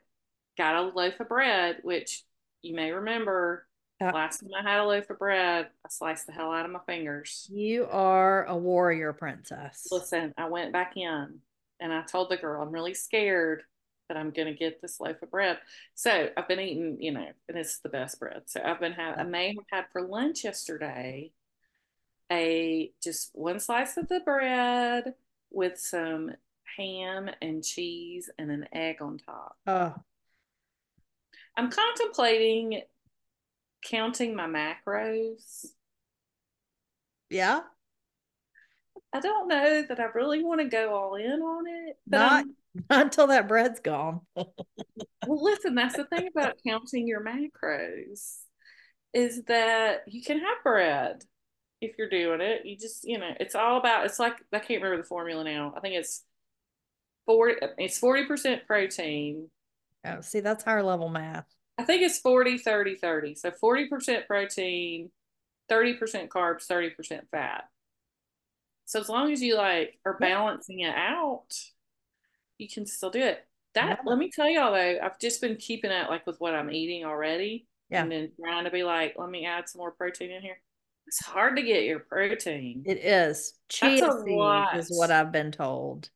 [0.58, 2.24] got a loaf of bread, which
[2.62, 3.66] you may remember
[4.02, 6.72] uh, last time I had a loaf of bread, I sliced the hell out of
[6.72, 7.48] my fingers.
[7.52, 9.88] You are a warrior princess.
[9.92, 11.40] Listen, I went back in
[11.80, 13.64] and I told the girl, I'm really scared
[14.10, 15.60] that I'm going to get this loaf of bread.
[15.96, 18.44] So I've been eating, you know, and it's the best bread.
[18.46, 21.32] So I've been having, I may have had for lunch yesterday
[22.32, 25.14] a just one slice of the bread
[25.52, 26.32] with some
[26.78, 29.56] ham and cheese and an egg on top.
[29.68, 29.96] Oh.
[31.56, 32.82] I'm contemplating
[33.90, 35.66] counting my macros.
[37.30, 37.62] Yeah.
[39.14, 41.98] I don't know that I really want to go all in on it.
[42.08, 42.46] Not,
[42.90, 44.22] not until that bread's gone.
[44.36, 44.54] well,
[45.28, 48.38] listen, that's the thing about counting your macros
[49.14, 51.24] is that you can have bread
[51.80, 52.66] if you're doing it.
[52.66, 55.74] You just, you know, it's all about it's like I can't remember the formula now.
[55.78, 56.24] I think it's
[57.28, 59.50] 40 it's 40% protein.
[60.06, 61.46] Oh, see, that's higher level math.
[61.78, 63.36] I think it's 40 30 30.
[63.36, 65.12] So 40% protein,
[65.72, 67.66] 30% carbs, 30% fat.
[68.86, 71.48] So as long as you like are balancing it out,
[72.58, 73.46] you can still do it.
[73.74, 74.10] That yeah.
[74.10, 77.06] let me tell y'all though, I've just been keeping it like with what I'm eating
[77.06, 77.68] already.
[77.90, 78.04] Yeah.
[78.04, 80.58] And then trying to be like, let me add some more protein in here.
[81.08, 82.84] It's hard to get your protein.
[82.86, 83.54] It is.
[83.70, 86.10] Chia seeds is what I've been told.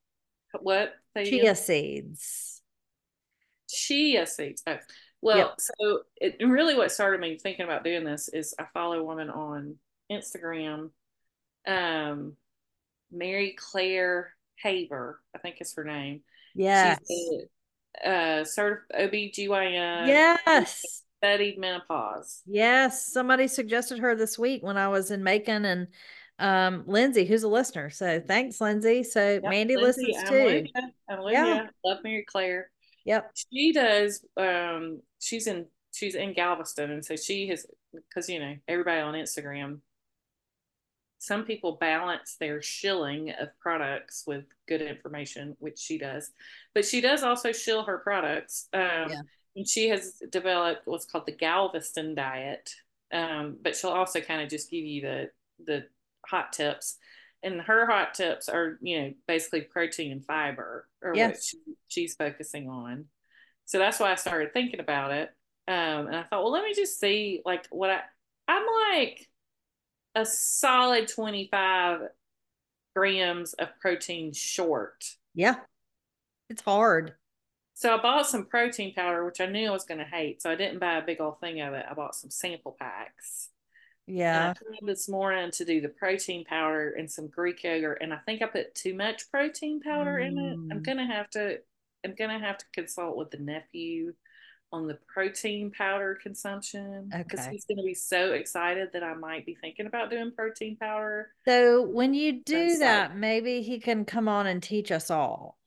[0.59, 0.93] What?
[1.15, 2.61] Chia seeds.
[3.69, 4.63] Chia seeds.
[4.65, 4.77] Oh.
[5.21, 5.55] Well, yep.
[5.57, 9.29] so it really what started me thinking about doing this is I follow a woman
[9.29, 9.75] on
[10.11, 10.91] Instagram,
[11.67, 12.33] um,
[13.11, 16.21] Mary Claire Haver, I think is her name.
[16.55, 16.99] Yes.
[17.07, 17.43] She's
[18.03, 20.07] a uh, certified OBGYN.
[20.07, 21.03] Yes.
[21.23, 22.41] Studied menopause.
[22.45, 23.11] Yes.
[23.11, 25.87] Somebody suggested her this week when I was in Macon and
[26.39, 27.89] um Lindsay, who's a listener.
[27.89, 29.01] So thanks, Lindsay.
[29.01, 30.69] So yep, Mandee Lindsay, listens I'm too.
[30.75, 30.83] You.
[31.09, 31.67] I'm with yeah.
[31.83, 32.69] Love Mary Claire.
[33.07, 33.31] Yep.
[33.51, 38.55] She does um she's in she's in Galveston and so she has because you know
[38.67, 39.79] everybody on Instagram
[41.19, 46.31] some people balance their shilling of products with good information which she does
[46.75, 49.21] but she does also shill her products um yeah.
[49.55, 52.69] and she has developed what's called the Galveston diet
[53.13, 55.29] um but she'll also kind of just give you the
[55.65, 55.85] the
[56.25, 56.97] hot tips
[57.43, 61.29] and her hot tips are you know basically protein and fiber or yes.
[61.29, 61.57] what she,
[61.87, 63.05] she's focusing on.
[63.65, 65.29] So that's why i started thinking about it.
[65.67, 67.99] Um, and i thought well let me just see like what i
[68.47, 69.27] i'm like
[70.15, 72.01] a solid 25
[72.95, 75.03] grams of protein short.
[75.35, 75.55] Yeah.
[76.49, 77.13] It's hard.
[77.73, 80.49] So i bought some protein powder which i knew i was going to hate so
[80.49, 81.85] i didn't buy a big old thing of it.
[81.89, 83.49] I bought some sample packs
[84.07, 84.53] yeah.
[84.81, 88.47] this morning to do the protein powder and some Greek yogurt, and I think I
[88.47, 90.27] put too much protein powder mm.
[90.27, 90.53] in it.
[90.73, 90.85] I'm mm.
[90.85, 91.59] gonna have to.
[92.05, 94.13] I'm gonna have to consult with the nephew
[94.71, 97.51] on the protein powder consumption because okay.
[97.51, 101.29] he's going to be so excited that I might be thinking about doing protein powder.
[101.47, 105.57] So when you do that, maybe he can come on and teach us all.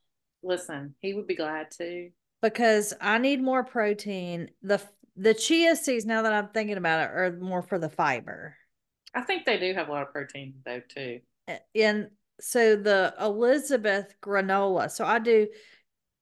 [0.43, 2.09] Listen, he would be glad to.
[2.41, 4.49] Because I need more protein.
[4.61, 4.81] The
[5.15, 8.55] the chia seeds, now that I'm thinking about it, are more for the fiber.
[9.13, 11.19] I think they do have a lot of protein though too.
[11.75, 14.89] And so the Elizabeth granola.
[14.89, 15.47] So I do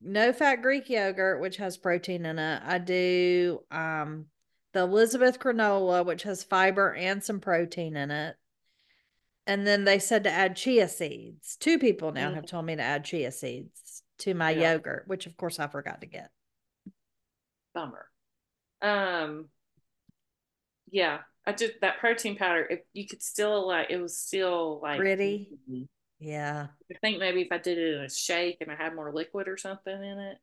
[0.02, 2.62] no fat Greek yogurt, which has protein in it.
[2.66, 4.26] I do um
[4.74, 8.36] the Elizabeth granola, which has fiber and some protein in it.
[9.48, 11.56] And then they said to add chia seeds.
[11.58, 12.36] Two people now mm-hmm.
[12.36, 13.82] have told me to add chia seeds
[14.20, 14.74] to my yeah.
[14.74, 16.30] yogurt, which of course I forgot to get.
[17.74, 18.08] Bummer.
[18.82, 19.50] Um,
[20.92, 22.66] yeah, I just that protein powder.
[22.70, 25.50] If you could still like, it was still like pretty.
[26.20, 29.14] Yeah, I think maybe if I did it in a shake and I had more
[29.14, 30.38] liquid or something in it,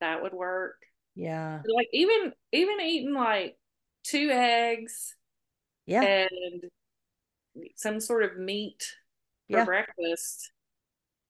[0.00, 0.76] that would work.
[1.14, 3.56] Yeah, like even even eating like
[4.04, 5.14] two eggs,
[5.86, 6.64] yeah, and
[7.76, 8.82] some sort of meat
[9.50, 9.64] for yeah.
[9.64, 10.50] breakfast,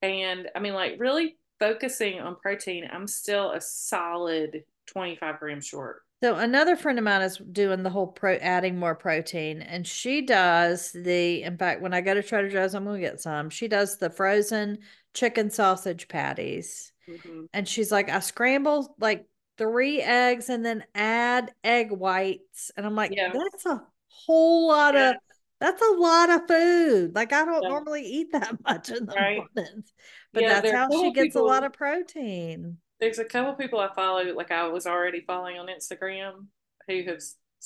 [0.01, 2.89] and I mean like really focusing on protein.
[2.93, 6.03] I'm still a solid 25 grams short.
[6.21, 10.23] So another friend of mine is doing the whole pro adding more protein, and she
[10.23, 11.43] does the.
[11.43, 13.51] In fact, when I go to Trader Joe's, I'm gonna get some.
[13.51, 14.79] She does the frozen
[15.15, 17.45] chicken sausage patties, mm-hmm.
[17.53, 19.27] and she's like, I scramble like
[19.59, 23.33] three eggs and then add egg whites, and I'm like, yeah.
[23.33, 25.11] that's a whole lot yeah.
[25.11, 25.17] of.
[25.63, 27.15] That's a lot of food.
[27.15, 27.69] Like I don't yeah.
[27.69, 29.43] normally eat that much in the right.
[29.55, 29.93] mornings,
[30.33, 31.47] but that's how she gets people...
[31.47, 35.59] a lot of protein there's a couple people I follow, like I was already following
[35.59, 36.47] on Instagram,
[36.87, 37.21] who have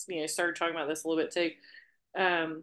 [0.09, 1.51] you know started talking about this a little bit too.
[2.19, 2.63] Um,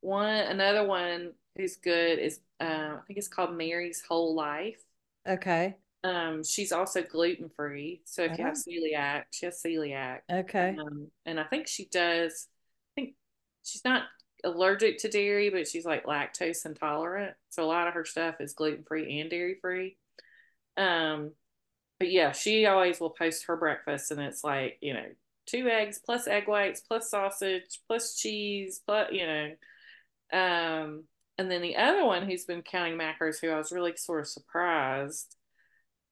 [0.00, 4.82] one another one who's good is uh, I think it's called Mary's Whole Life.
[5.26, 5.76] Okay.
[6.02, 8.70] Um, she's also gluten free, so if you have Oh.
[8.70, 10.22] celiac, she has celiac.
[10.28, 10.76] Okay.
[10.80, 12.48] Um, and I think she does.
[12.96, 13.14] I think
[13.62, 14.02] she's not
[14.44, 17.34] allergic to dairy, but she's like lactose intolerant.
[17.50, 19.96] So a lot of her stuff is gluten free and dairy free.
[20.76, 21.32] Um,
[21.98, 25.06] but yeah, she always will post her breakfast, and it's like you know
[25.46, 29.50] two eggs plus egg whites plus sausage plus cheese plus you know.
[30.32, 31.04] Um,
[31.38, 34.28] and then the other one who's been counting macros, who I was really sort of
[34.28, 35.34] surprised.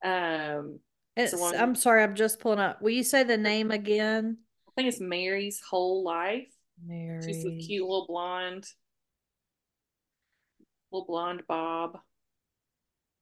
[0.02, 0.80] Um,
[1.16, 2.82] It's, one- I'm sorry, I'm just pulling up.
[2.82, 4.38] Will you say the name again?
[4.68, 6.48] I think it's Mary's Whole Life.
[6.86, 7.22] Mary.
[7.24, 8.66] She's a cute little blonde,
[10.90, 11.98] little blonde bob.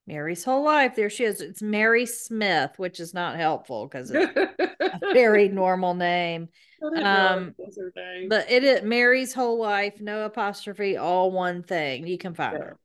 [0.05, 0.95] Mary's whole life.
[0.95, 1.41] There she is.
[1.41, 4.31] It's Mary Smith, which is not helpful because it's
[4.79, 6.47] a very normal name.
[6.81, 8.29] Um, realize that was her name.
[8.29, 12.07] But it is Mary's whole life, no apostrophe, all one thing.
[12.07, 12.63] You can find Yeah.
[12.63, 12.79] her.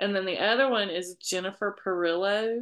[0.00, 2.60] And then the other one is Jennifer Perillo.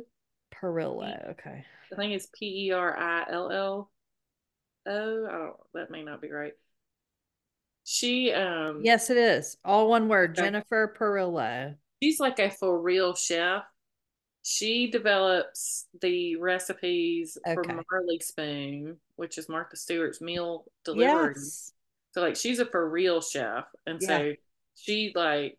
[0.55, 1.30] Perillo.
[1.30, 1.64] Okay.
[1.92, 3.90] I think it's P E R I L L
[4.86, 5.26] O.
[5.26, 5.57] I don't.
[5.74, 6.53] That may not be right.
[7.89, 9.57] She um Yes, it is.
[9.64, 10.32] All one word.
[10.32, 10.43] Okay.
[10.43, 11.76] Jennifer Perillo.
[12.03, 13.62] she's like a for real chef.
[14.43, 21.34] She develops the recipes for Marley Spoon, which is Martha Stewart's meal delivery.
[21.37, 21.72] Yes.
[22.12, 24.09] So like she's a for real chef, and Yeah.
[24.09, 24.32] so
[24.74, 25.57] she like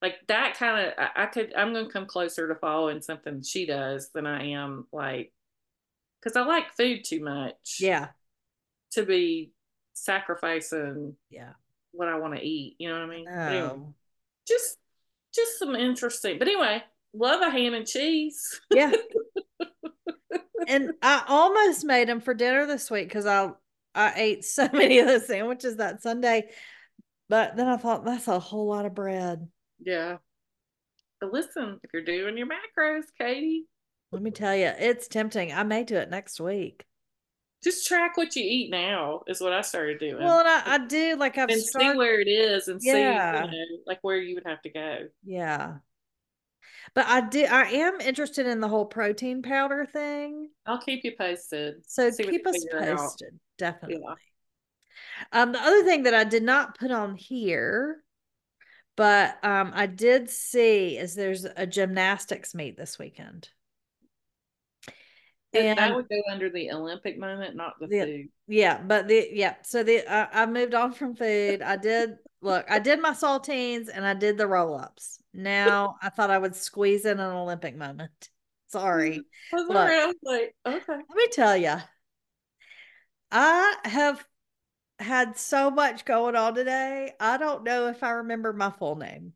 [0.00, 3.66] like that kind of I, I could I'm gonna come closer to following something she
[3.66, 5.32] does than I am like
[6.20, 8.08] because I like food too much Yeah.
[8.92, 9.50] to be
[9.94, 11.52] sacrificing Yeah.
[11.92, 12.76] what I want to eat.
[12.78, 13.24] You know what I mean?
[13.26, 13.94] But anyway, Oh.
[14.46, 14.78] just
[15.34, 16.38] just some interesting.
[16.38, 16.82] But anyway,
[17.14, 18.60] love a ham and cheese.
[18.70, 18.92] Yeah.
[20.68, 23.50] and I almost made them for dinner this week because I
[23.94, 26.50] I ate so many of those sandwiches that Sunday.
[27.28, 29.48] But then I thought that's a whole lot of bread.
[29.82, 30.18] Yeah.
[31.20, 33.66] But listen, if you're doing your macros, Katie,
[34.10, 35.52] Let me tell you, it's tempting.
[35.52, 36.84] I may do it next week.
[37.62, 39.22] Just track what you eat now.
[39.26, 40.18] Is what I started doing.
[40.18, 43.42] Well, and I, I do like I've and see where it is and Yeah.
[43.42, 45.08] see you know, like where you would have to go.
[45.24, 45.74] Yeah.
[46.94, 50.50] But I do I am interested in the whole protein powder thing.
[50.66, 51.76] I'll keep you posted.
[51.86, 52.98] So See keep us figure out.
[52.98, 53.38] posted.
[53.58, 54.02] Definitely.
[54.04, 54.14] Yeah.
[55.32, 58.02] Um, the other thing that I did not put on here,
[58.96, 63.48] but um, I did see is there's a gymnastics meet this weekend.
[65.52, 68.04] That- that would go under the Olympic moment, not the Yeah.
[68.04, 68.28] food.
[68.46, 71.62] Yeah, but the yeah, so the I, I moved on from food.
[71.62, 75.20] I did look, I did my saltines and I did the roll ups.
[75.34, 78.28] Now I thought I would squeeze in an Olympic moment.
[78.68, 79.20] Sorry.
[79.52, 80.16] I was, Look.
[80.22, 80.82] like, okay.
[80.88, 81.76] Let me tell you,
[83.30, 84.26] I have
[84.98, 87.12] had so much going on today.
[87.18, 89.32] I don't know if I remember my full name.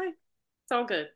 [0.00, 1.08] It's all good.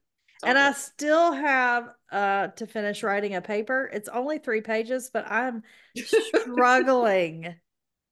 [0.45, 3.91] And I still have uh to finish writing a paper.
[3.93, 5.63] It's only three pages, but I'm
[5.97, 7.57] struggling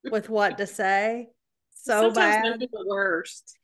[0.05, 1.29] with what to say.
[1.75, 2.61] So Sometimes bad.
[2.61, 3.59] the worst.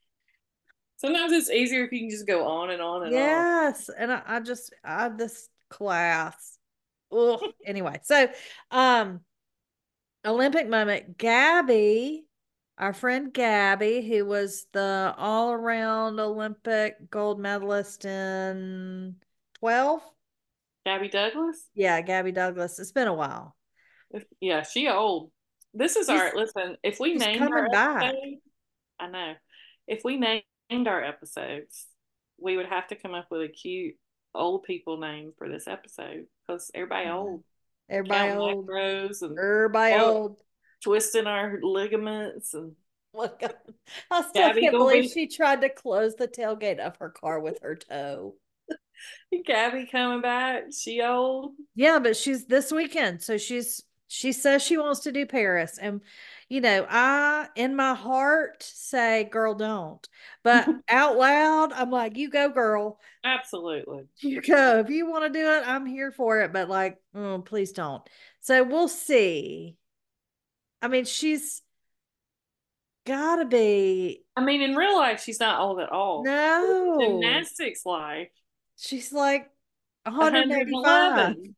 [0.96, 3.12] Sometimes it's easier if you can just go on and on and on.
[3.12, 3.90] Yes.
[3.96, 6.58] And I, I just I this class.
[7.10, 7.40] Ugh.
[7.66, 8.28] anyway, so
[8.70, 9.20] um
[10.24, 12.26] Olympic moment, Gabby,
[12.78, 19.16] our friend Gabby, who was the all around Olympic gold medalist in
[19.58, 20.02] 12.
[20.84, 21.68] Gabby Douglas?
[21.74, 22.78] Yeah, Gabby Douglas.
[22.78, 23.56] It's been a while.
[24.40, 25.30] Yeah, she old.
[25.74, 26.76] This is She's- our listen.
[26.82, 28.02] If we named our back.
[28.04, 28.38] episode,
[28.98, 29.34] I know.
[29.86, 31.86] If we named our episodes,
[32.38, 33.94] we would have to come up with a cute
[34.34, 37.16] old people name for this episode because everybody mm-hmm.
[37.16, 37.44] old,
[37.88, 38.68] Everybody counting old.
[38.68, 40.04] macros and Everybody Oh.
[40.04, 40.40] old.
[40.82, 42.72] Twisting our ligaments and
[43.14, 43.42] Look,
[44.10, 47.40] I still Gabby can't believe be- she tried to close the tailgate of her car
[47.40, 48.36] with her toe.
[49.44, 50.64] Gabby coming back.
[50.72, 51.52] She old.
[51.74, 53.22] Yeah, but she's this weekend.
[53.22, 55.78] So she's she says she wants to do Paris.
[55.78, 56.00] And
[56.48, 60.06] you know, I in my heart say, girl, don't.
[60.42, 62.98] But out loud, I'm like, you go, girl.
[63.24, 64.04] Absolutely.
[64.20, 64.78] You go.
[64.80, 66.52] If you want to do it, I'm here for it.
[66.52, 68.02] But like, oh, please don't.
[68.40, 69.76] So we'll see.
[70.82, 71.62] I mean, she's
[73.06, 76.24] gotta be I mean, in real life, she's not old at all.
[76.24, 76.98] no.
[77.00, 78.28] Gymnastics life,
[78.76, 79.48] She's like
[80.04, 80.72] 185.
[80.72, 81.56] 111.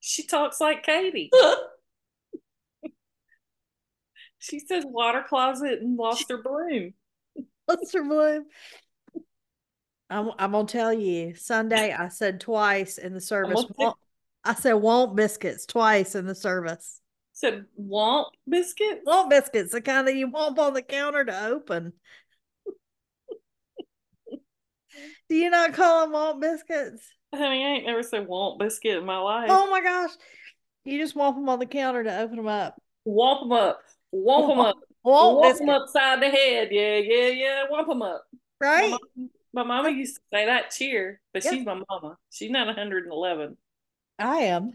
[0.00, 1.30] She talks like Katie.
[4.44, 6.92] She says water closet and lost her bloom.
[7.66, 8.44] Lost her bloom?
[10.10, 11.34] I'm, I'm gonna tell you.
[11.34, 13.54] Sunday, I said twice in the service.
[13.54, 13.96] gonna take- "Won't-"
[14.44, 17.00] I said "won't biscuits" twice in the service.
[17.34, 19.02] Said Womp biscuits?
[19.06, 21.92] Womp biscuits, the kind that you womp on the counter to open.
[25.28, 27.02] Do you not call them Womp biscuits?
[27.34, 29.48] Honey, I ain't never said Womp biscuit in my life.
[29.50, 30.12] Oh my gosh.
[30.84, 32.80] You just womp them on the counter to open them up.
[33.06, 33.80] Womp them up.
[34.14, 34.76] Womp them up.
[35.04, 36.68] Womp, Womp them upside the head.
[36.70, 37.64] Yeah, yeah, yeah.
[37.70, 38.24] Womp them up.
[38.60, 38.92] Right?
[38.92, 42.16] My mama, my mama used to say that cheer, but she's my mama.
[42.30, 43.56] She's not 111.
[44.20, 44.74] I am.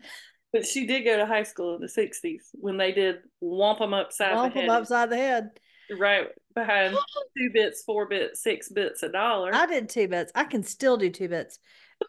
[0.51, 3.93] But she did go to high school in the 60s when they did Womp them
[3.93, 4.69] upside Womp the head.
[4.69, 5.49] them upside the head.
[5.97, 6.95] Right behind
[7.37, 9.53] two bits, four bits, six bits a dollar.
[9.53, 10.31] I did two bits.
[10.35, 11.59] I can still do two bits.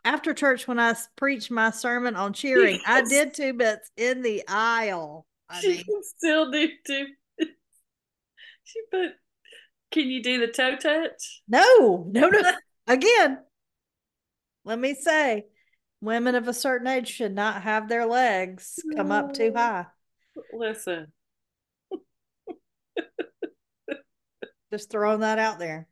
[0.05, 2.83] After church, when I preached my sermon on cheering, yes.
[2.87, 5.27] I did two bits in the aisle.
[5.49, 5.85] I she mean.
[5.85, 7.07] can still do two.
[8.65, 9.13] she put.
[9.91, 11.43] Can you do the toe touch?
[11.49, 12.53] No, no, no.
[12.87, 13.39] Again,
[14.65, 15.47] let me say,
[16.01, 19.87] women of a certain age should not have their legs come up too high.
[20.53, 21.13] Listen,
[24.73, 25.89] Just throwing that out there.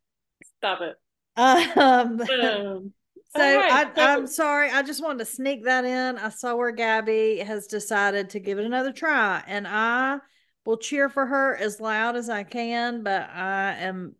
[0.58, 0.96] Stop it.
[1.36, 2.92] Um, um
[3.36, 3.90] so right.
[3.96, 4.70] I, am sorry.
[4.70, 6.18] I just wanted to sneak that in.
[6.18, 10.18] I saw where Gabby has decided to give it another try, and I
[10.64, 13.02] will cheer for her as loud as I can.
[13.02, 14.14] But I am.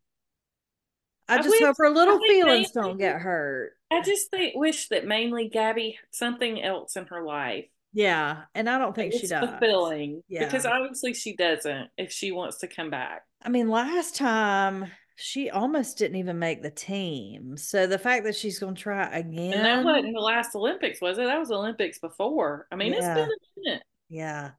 [1.28, 3.72] I just wish, hope her little feelings mainly, don't get hurt.
[3.90, 7.66] I just think wish that mainly Gabby had something else in her life.
[7.92, 9.48] Yeah, and I don't think it's she does.
[9.48, 11.88] Fulfilling, yeah, because obviously she doesn't.
[11.96, 16.62] If she wants to come back, I mean, last time she almost didn't even make
[16.62, 17.56] the team.
[17.56, 19.52] So the fact that she's going to try again.
[19.52, 21.24] And that wasn't the last Olympics, was it?
[21.24, 22.68] That was Olympics before.
[22.70, 22.98] I mean, yeah.
[22.98, 23.82] it's been a minute.
[24.08, 24.50] Yeah.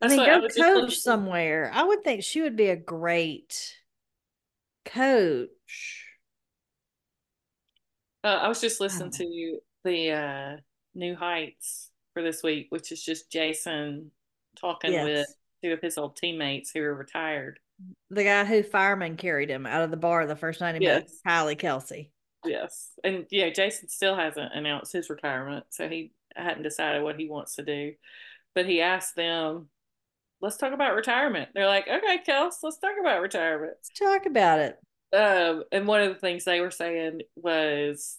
[0.00, 1.70] I mean, go I coach somewhere.
[1.72, 3.76] I would think she would be a great
[4.84, 6.06] coach.
[8.24, 10.56] Uh, I was just listening to the uh,
[10.94, 14.10] New Heights for this week, which is just Jason
[14.60, 15.04] talking yes.
[15.04, 15.26] with
[15.64, 17.58] two of his old teammates who are retired.
[18.10, 21.02] The guy who fireman carried him out of the bar the first night he yes.
[21.24, 22.10] met Kylie Kelce.
[22.44, 22.90] Yes.
[23.02, 27.56] And yeah, Jason still hasn't announced his retirement, so he hadn't decided what he wants
[27.56, 27.92] to do.
[28.54, 29.68] But he asked them,
[30.42, 31.50] let's talk about retirement.
[31.54, 33.74] They're like, okay, Kels, let's talk about retirement.
[33.76, 34.78] Let's talk about it.
[35.14, 38.18] Um, and one of the things they were saying was,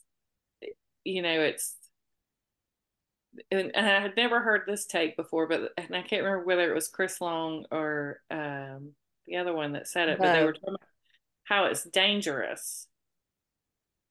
[1.03, 1.75] you know, it's
[3.51, 6.71] and, and I had never heard this take before, but and I can't remember whether
[6.71, 8.91] it was Chris Long or um,
[9.25, 10.89] the other one that said it, but they were talking about
[11.43, 12.87] how it's dangerous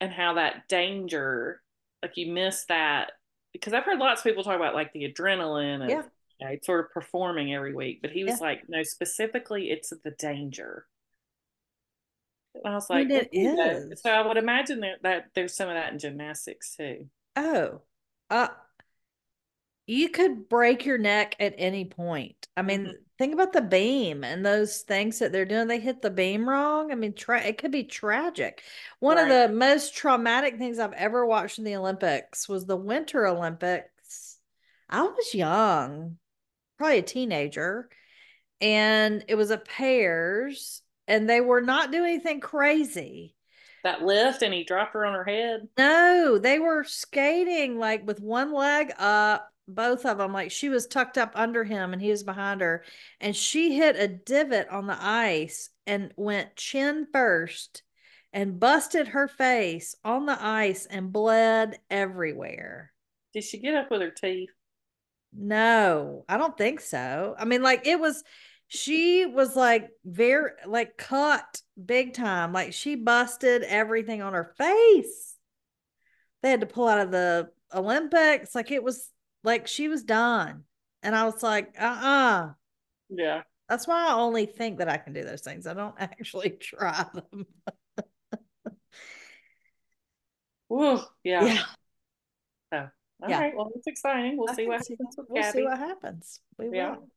[0.00, 1.62] and how that danger,
[2.02, 3.12] like you miss that,
[3.52, 6.02] because I've heard lots of people talk about like the adrenaline and yeah.
[6.42, 8.46] You know, sort of performing every week, but he was yeah.
[8.46, 10.86] like, no, specifically, it's the danger.
[12.54, 14.02] And I was like, it is.
[14.02, 17.06] So I would imagine that, that there's some of that in gymnastics too.
[17.36, 17.80] Oh,
[18.28, 18.48] uh,
[19.86, 22.46] you could break your neck at any point.
[22.56, 22.92] I mean, mm-hmm.
[23.18, 25.66] think about the beam and those things that they're doing.
[25.66, 26.92] They hit the beam wrong.
[26.92, 28.62] I mean, tra- it could be tragic.
[29.00, 29.30] One right.
[29.30, 34.38] of the most traumatic things I've ever watched in the Olympics was the Winter Olympics.
[34.88, 36.18] I was young,
[36.82, 37.88] probably a teenager,
[38.60, 43.36] and it was a pairs, and they were not doing anything crazy.
[43.84, 45.68] That lift and he dropped her on her head?
[45.78, 50.88] No, they were skating like with one leg up both of them like she was
[50.88, 52.84] tucked up under him and he was behind her
[53.20, 57.82] and she hit a divot on the ice and went chin first
[58.32, 62.92] and busted her face on the ice and bled everywhere.
[63.32, 64.50] Did she get up with her teeth
[65.34, 68.22] no i don't think so i mean like it was
[68.68, 75.36] she was like very like cut big time like she busted everything on her face
[76.42, 79.10] they had to pull out of the olympics like it was
[79.44, 80.64] like she was done.
[81.02, 82.46] And I was like, uh uh-uh.
[82.46, 82.52] uh
[83.10, 83.42] Yeah.
[83.68, 85.66] That's why I only think that I can do those things.
[85.66, 87.46] I don't actually try them.
[90.72, 91.44] Ooh, yeah.
[91.44, 91.62] Yeah.
[92.72, 92.88] So,
[93.22, 93.40] all yeah.
[93.40, 93.56] right.
[93.56, 94.36] Well, it's exciting.
[94.36, 95.16] We'll I see what happens.
[95.16, 95.58] We'll Gabby.
[95.58, 96.40] see what happens.
[96.58, 96.96] We yeah.
[96.96, 97.08] will.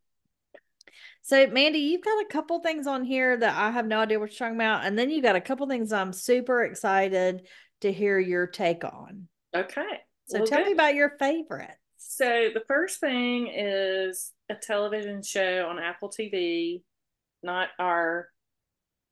[1.24, 4.30] So, Mandee, you've got a couple things on here that I have no idea what
[4.30, 4.86] you're talking about.
[4.86, 7.48] And then you got a couple things I'm super excited
[7.82, 9.28] to hear your take on.
[9.56, 10.02] Okay.
[10.28, 10.68] So, well, tell good.
[10.68, 11.76] me about your favorite.
[11.98, 16.84] So the first thing is a television show on Apple TV,
[17.42, 18.30] not our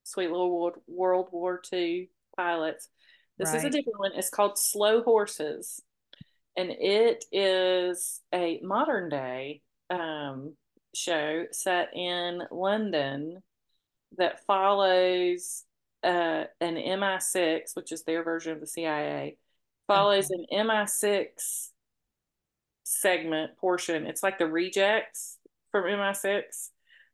[0.03, 2.89] sweet little World, World War II pilots.
[3.37, 3.57] This right.
[3.57, 4.11] is a different one.
[4.15, 5.81] It's called Slow Horses,
[6.55, 10.55] and it is a modern day um,
[10.93, 13.41] show set in London
[14.17, 15.63] that follows
[16.03, 19.37] uh, an MI6, which is their version of the CIA,
[19.87, 20.45] follows okay.
[20.51, 21.69] an MI6
[22.83, 24.05] segment portion.
[24.05, 25.37] It's like the rejects
[25.71, 26.43] from MI6.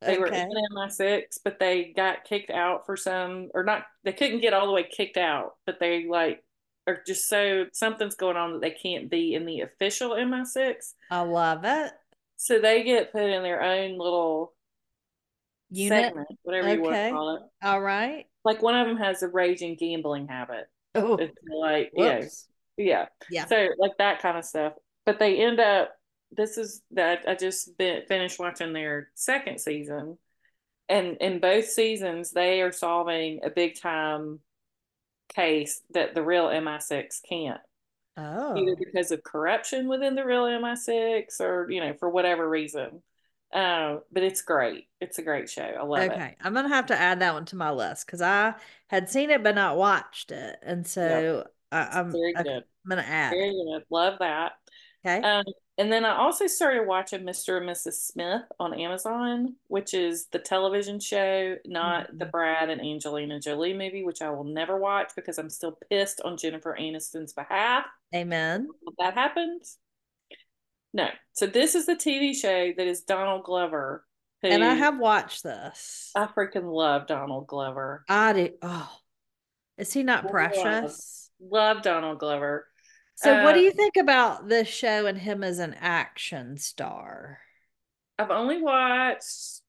[0.02, 3.84] They were in MI6, but they got kicked out for some, or not.
[4.06, 6.44] They couldn't get all the way kicked out, but they like
[6.90, 10.94] are just so something's going on that they can't be in the official MI6.
[11.12, 11.92] I love it.
[12.38, 14.54] So they get put in their own little
[15.70, 16.06] Unit.
[16.06, 17.42] segment, whatever you want to call it.
[17.62, 18.26] All right.
[18.44, 20.68] Like one of them has a raging gambling habit.
[20.96, 22.26] Oh, It's like, yeah,
[22.78, 23.06] yeah.
[23.30, 23.46] Yeah.
[23.46, 24.74] So like that kind of stuff.
[25.06, 25.92] But they end up.
[26.32, 30.18] This is that I just been, finished watching their second season,
[30.88, 34.40] and in both seasons they are solving a big time
[35.34, 37.62] case that the real MI6 can't.
[38.18, 38.58] Oh.
[38.58, 43.02] Either because of corruption within the real MI6 or you know for whatever reason.
[43.52, 44.88] Um, but it's great.
[45.02, 45.64] It's a great show.
[45.64, 46.12] I love it.
[46.12, 46.36] Okay.
[46.42, 48.56] I'm gonna have to add that one to my list because I
[48.88, 50.58] had seen it but not watched it.
[50.62, 52.48] And so I, I'm Very good.
[52.48, 53.32] I'm gonna add.
[53.32, 53.84] Very good.
[53.90, 54.54] Love that.
[55.06, 55.22] Okay.
[55.22, 55.46] Um,
[55.80, 57.58] and then I also started watching Mr.
[57.58, 57.94] and Mrs.
[57.94, 62.32] Smith on Amazon, which is the television show, not the Mhm.
[62.32, 66.38] Brad and Angelina Jolie movie, which I will never watch because I'm still pissed on
[66.38, 67.86] Jennifer Aniston's behalf.
[68.14, 68.68] Amen.
[69.00, 69.80] That happens.
[70.94, 71.08] No.
[71.34, 74.06] So this is the TV show that is Donald Glover.
[74.42, 76.12] Who And I have watched this.
[76.16, 78.06] I freaking love Donald Glover.
[78.08, 78.58] I do.
[78.62, 78.90] Oh,
[79.78, 80.32] is he not Love.
[80.32, 81.30] precious?
[81.42, 82.69] Love Donald Glover.
[83.22, 87.40] So, what do Uh, you think about this show and him as an action star?
[88.18, 89.62] I've only watched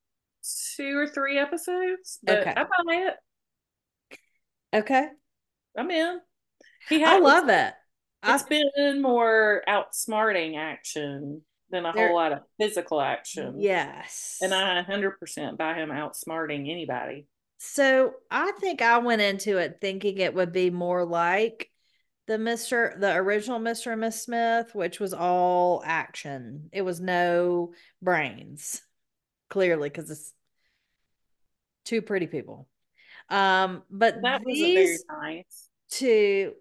[0.76, 2.56] two or three episodes, but Okay.
[2.56, 3.14] I buy it.
[4.72, 5.10] Okay.
[5.76, 6.20] I'm in.
[6.84, 7.74] He I love it.
[8.22, 13.66] I, It's been more outsmarting action than a whole lot of physical action.
[13.66, 14.40] yes.
[14.40, 17.26] And I 100% buy him outsmarting anybody.
[17.58, 21.69] So I think I went into it thinking it would be more like
[22.30, 22.96] the Mr.
[23.00, 23.90] the original Mr.
[23.90, 26.68] and Miss Smith, which was all action.
[26.72, 28.82] It was no brains,
[29.48, 30.32] clearly, because it's
[31.84, 32.68] two pretty people.
[33.30, 35.68] Um, but That was a very nice.
[35.90, 36.52] two,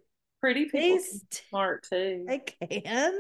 [0.42, 2.26] Pretty people these smart too.
[2.28, 3.14] they can,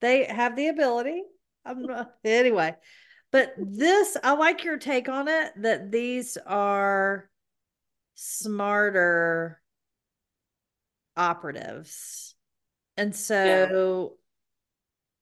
[0.00, 1.22] they have the ability.
[1.64, 2.74] I'm not, anyway,
[3.30, 7.30] but this I like your take on it that these are
[8.16, 9.60] smarter
[11.16, 12.34] operatives.
[12.96, 14.18] And so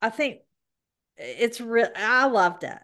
[0.01, 0.41] I think
[1.17, 2.79] it's real I loved it.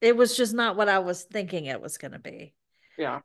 [0.00, 2.54] It was just not what I was thinking it was going to be.
[2.96, 3.20] Yeah.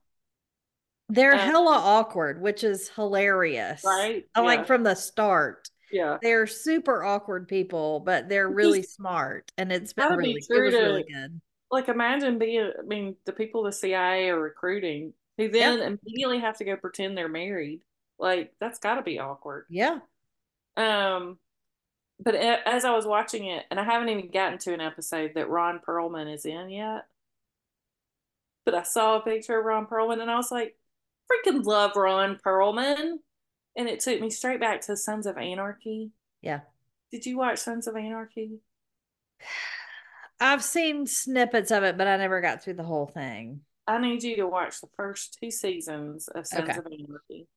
[1.10, 3.84] They're Uh, hella awkward, which is hilarious.
[3.84, 4.26] Right?
[4.36, 4.46] I Yeah.
[4.46, 5.70] like from the start.
[5.92, 6.18] Yeah.
[6.22, 9.52] They're super awkward people, but they're really is smart.
[9.58, 11.42] And it's been gotta be really, it was really good.
[11.72, 16.58] Like imagine being I mean, the people the CIA are recruiting who then immediately have
[16.58, 17.82] to go pretend they're married.
[18.20, 19.66] Like that's gotta be awkward.
[19.70, 20.00] Yeah.
[20.78, 21.40] Um,
[22.20, 25.50] but as I was watching it, and I haven't even gotten to an episode that
[25.50, 27.06] Ron Perlman is in yet,
[28.66, 30.78] but I saw a picture of Ron Perlman and I was like,
[31.32, 33.16] freaking love Ron Perlman.
[33.76, 36.12] And it took me straight back to Sons of Anarchy.
[36.42, 36.62] Yeah.
[37.12, 38.60] Did you watch Sons of Anarchy?
[40.42, 43.62] I've seen snippets of it, but I never got through the whole thing.
[43.88, 46.78] I need you to watch the first two seasons of Sons Okay.
[46.78, 47.48] of Anarchy.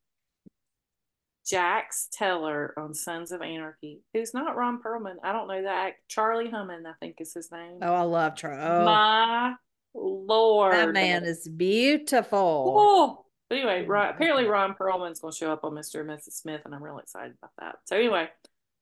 [1.47, 5.17] Jax Teller on Sons of Anarchy, who's not Ron Perlman.
[5.23, 5.95] I don't know that.
[6.09, 7.79] Charlie Hunnam, I think is his name.
[7.83, 8.63] Oh, I love Charlie.
[8.63, 9.55] Oh, My
[9.95, 10.75] lord.
[10.75, 12.75] that man is beautiful.
[12.77, 13.25] Oh.
[13.49, 14.47] But anyway, Ron, apparently.
[14.47, 16.01] Ron Perlman's going to show up on Mr.
[16.01, 16.33] and Mrs.
[16.33, 17.77] Smith, and I'm really excited about that.
[17.85, 18.29] So anyway,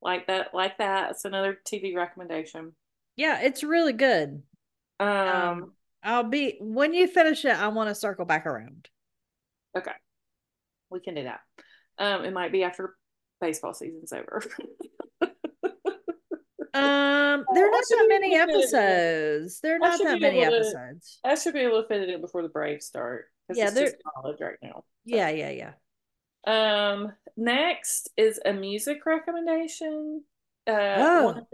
[0.01, 1.11] like that, like that.
[1.11, 2.73] It's another TV recommendation.
[3.17, 4.43] Yeah, it's really good.
[5.01, 5.73] Um, Um,
[6.05, 8.89] I'll be when you finish it, I want to circle back around.
[9.77, 9.91] okay,
[10.91, 11.41] we can do that.
[12.01, 12.97] Um, it might be after
[13.41, 14.43] baseball season's over.
[16.73, 19.41] Um, Oh, there are not should that many able to fit it in.
[19.41, 19.61] episodes.
[19.61, 21.19] There are not should that many able to- episodes.
[21.25, 23.93] I should be able to fit it in before the Braves start Yeah, it's they're-
[24.15, 24.85] college right now.
[25.05, 25.73] Yeah, yeah, yeah.
[26.47, 30.23] Um, next is a music recommendation.
[30.67, 31.47] Uh, Oh.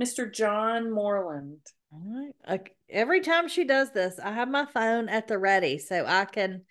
[0.00, 0.32] Mr.
[0.32, 1.60] John Moreland.
[1.92, 2.34] All right.
[2.48, 6.24] Like every time she does this, I have my phone at the ready so I
[6.24, 6.62] can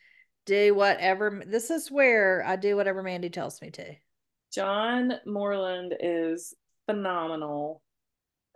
[0.48, 1.44] do whatever.
[1.46, 3.96] This is where I do whatever Mandee tells me to.
[4.52, 6.56] John Moreland is
[6.88, 7.84] phenomenal.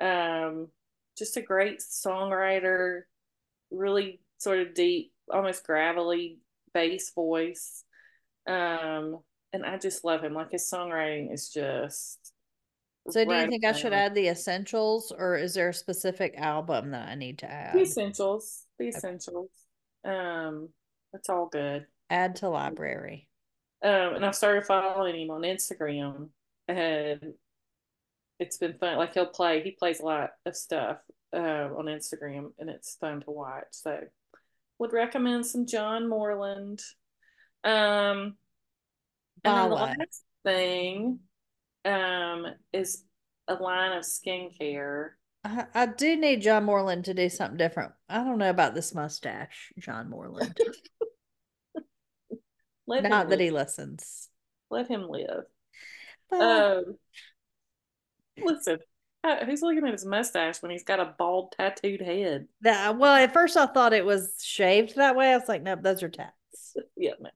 [0.02, 0.70] Um,
[1.18, 3.02] just a great songwriter,
[3.70, 6.40] really sort of deep, almost gravelly
[6.74, 7.84] bass voice.
[8.48, 9.20] Um,
[9.54, 10.34] and I just love him.
[10.34, 12.34] Like his songwriting is just.
[13.10, 16.92] So, do you think I should add the essentials, or is there a specific album
[16.92, 17.74] that I need to add?
[17.74, 18.66] the essentials?
[18.78, 19.50] The essentials.
[20.06, 20.70] Um,
[21.14, 21.86] it's all good.
[22.10, 23.28] Add to library.
[23.84, 26.30] Um, and I started following him on Instagram,
[26.68, 27.34] and
[28.40, 28.98] it's been fun.
[28.98, 30.98] Like he'll play, he plays a lot of stuff
[31.34, 33.66] uh, on Instagram, and it's fun to watch.
[33.72, 34.00] So,
[34.80, 36.82] would recommend some John Moreland.
[37.64, 38.36] Um,
[39.44, 41.20] and then the last thing
[41.86, 43.04] um is
[43.48, 45.12] a line of skincare.
[45.44, 47.94] I, I do need John Moreland to do something different.
[48.08, 50.58] I don't know about this mustache, John Moreland.
[52.88, 54.30] Not that he listens.
[54.70, 55.46] Let him live.
[56.32, 56.98] Um,
[58.38, 58.80] listen,
[59.46, 62.48] who's looking at his mustache when he's got a bald, tattooed head?
[62.62, 65.34] That well, at first I thought it was shaved that way.
[65.34, 66.76] I was like, nope, those are tats.
[66.98, 67.30] yeah, no.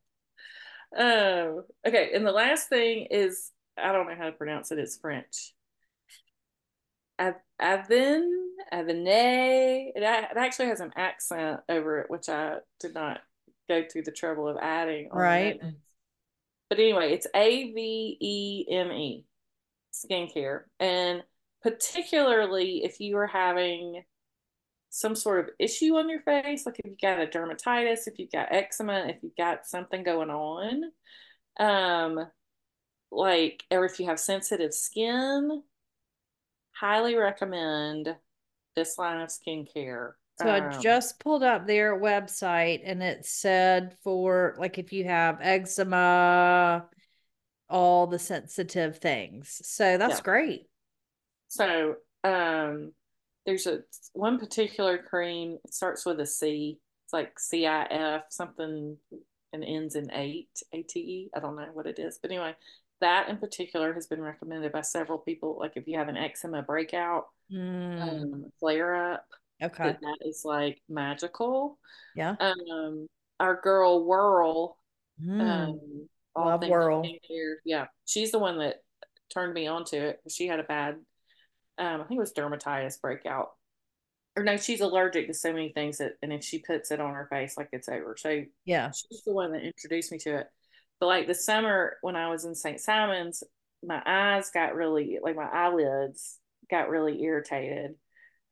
[0.98, 4.80] Um, okay, and the last thing is I don't know how to pronounce it.
[4.80, 5.55] It's French.
[7.20, 9.92] Avin, Avine.
[9.96, 13.22] It, it actually has an accent over it, which I did not
[13.70, 15.10] go through the trouble of adding.
[15.12, 15.60] right.
[16.70, 19.26] But anyway, it's A V E M E
[19.94, 20.62] skincare.
[20.80, 21.24] And
[21.62, 24.04] particularly if you are having
[24.90, 28.32] some sort of issue on your face, like if you got a dermatitis, if you've
[28.32, 30.84] got eczema, if you've got something going on,
[31.60, 32.26] um,
[33.12, 35.64] like, or if you have sensitive skin,
[36.80, 38.16] highly recommend
[38.76, 40.12] this line of skincare.
[40.40, 45.06] So um, I just pulled up their website and it said for like if you
[45.06, 46.86] have eczema,
[47.70, 49.62] all the sensitive things.
[49.64, 50.24] So that's yeah.
[50.24, 50.62] great.
[51.48, 52.92] So um
[53.46, 53.80] there's a
[54.14, 56.80] one particular cream, it starts with a C.
[57.06, 58.98] It's like CIF, something
[59.54, 61.30] and ends in eight, A T E.
[61.36, 62.20] I don't know what it is.
[62.22, 62.56] But anyway,
[63.02, 65.58] that in particular has been recommended by several people.
[65.60, 68.02] Like if you have an eczema breakout, mm.
[68.02, 69.26] um, flare up,
[69.62, 71.78] okay, that, is like magical.
[72.16, 72.36] Yeah.
[72.40, 73.08] Um,
[73.40, 74.78] our girl Whirl,
[75.22, 75.42] mm.
[75.42, 77.06] um, love Whirl.
[77.66, 78.78] Yeah, she's the one that
[79.34, 80.22] turned me onto it.
[80.30, 80.96] She had a bad,
[81.78, 83.52] um, I think it was dermatitis breakout.
[84.38, 87.14] Or no, she's allergic to so many things that, and if she puts it on
[87.14, 88.16] her face, like it's over.
[88.18, 90.48] So yeah, she's the one that introduced me to it.
[91.00, 92.80] But like the summer when I was in St.
[92.80, 93.44] Simons,
[93.84, 96.40] my eyes got really like my eyelids
[96.70, 97.96] got really irritated.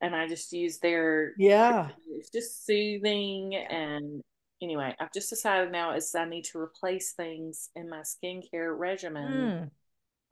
[0.02, 4.22] And I just used their yeah, it's just soothing and
[4.62, 9.32] anyway, I've just decided now is I need to replace things in my skincare regimen.
[9.32, 9.70] Mm.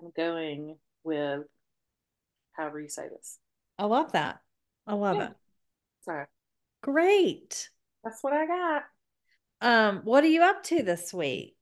[0.02, 1.44] I'm going with
[2.54, 3.38] however you say this.
[3.78, 4.40] I love that.
[4.88, 5.28] I love yeah.
[5.28, 5.36] it.
[6.04, 6.26] So
[6.82, 7.70] great.
[8.04, 8.84] That's what I got.
[9.62, 11.56] Um, what are you up to this week?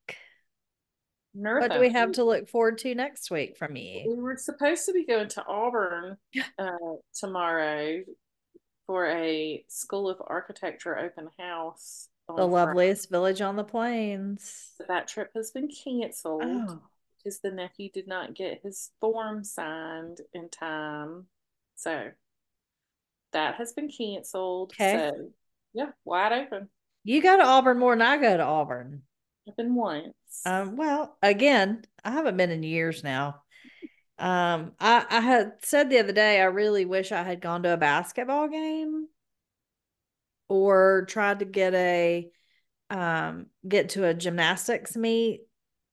[1.34, 4.06] What do we have to look forward to next week from you?
[4.08, 6.18] We were supposed to be going to Auburn
[6.60, 6.70] uh,
[7.14, 8.02] tomorrow
[8.88, 12.08] for a School of Architecture open house.
[12.28, 14.72] The loveliest village on the plains.
[14.88, 16.82] That trip has been canceled oh.
[17.18, 21.26] because the nephew did not get his form signed in time.
[21.76, 22.10] So
[23.34, 24.74] that has been canceled.
[24.74, 25.12] Okay.
[25.12, 25.30] So
[25.74, 26.70] yeah, wide open.
[27.04, 29.04] You go to Auburn more than I go to Auburn.
[29.58, 30.14] I've once.
[30.46, 33.42] Um, well, again, I haven't been in years now.
[34.18, 37.74] Um, I, I had said the other day I really wish I had gone to
[37.74, 39.08] a basketball game
[40.50, 42.30] or tried to get a
[42.90, 45.42] um get to a gymnastics meet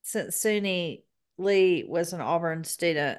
[0.02, 1.02] since Suni
[1.38, 3.18] Lee was an Auburn student.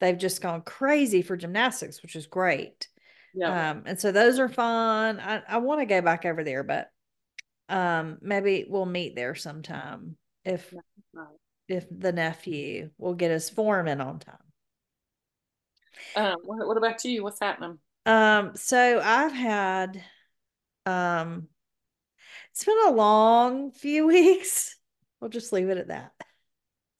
[0.00, 2.88] They've just gone crazy for gymnastics, which is great.
[3.34, 3.70] Yeah.
[3.70, 5.18] Um, and so those are fun.
[5.20, 6.90] I, I want to go back over there, but
[7.68, 10.72] um maybe we'll meet there sometime if
[11.68, 14.36] if the nephew will get his form in on time.
[16.14, 17.22] Um what, what about you?
[17.24, 17.78] What's happening?
[18.04, 20.02] Um so i've had
[20.84, 21.48] um
[22.52, 24.76] it's been a long few weeks.
[25.20, 26.12] We'll just leave it at that.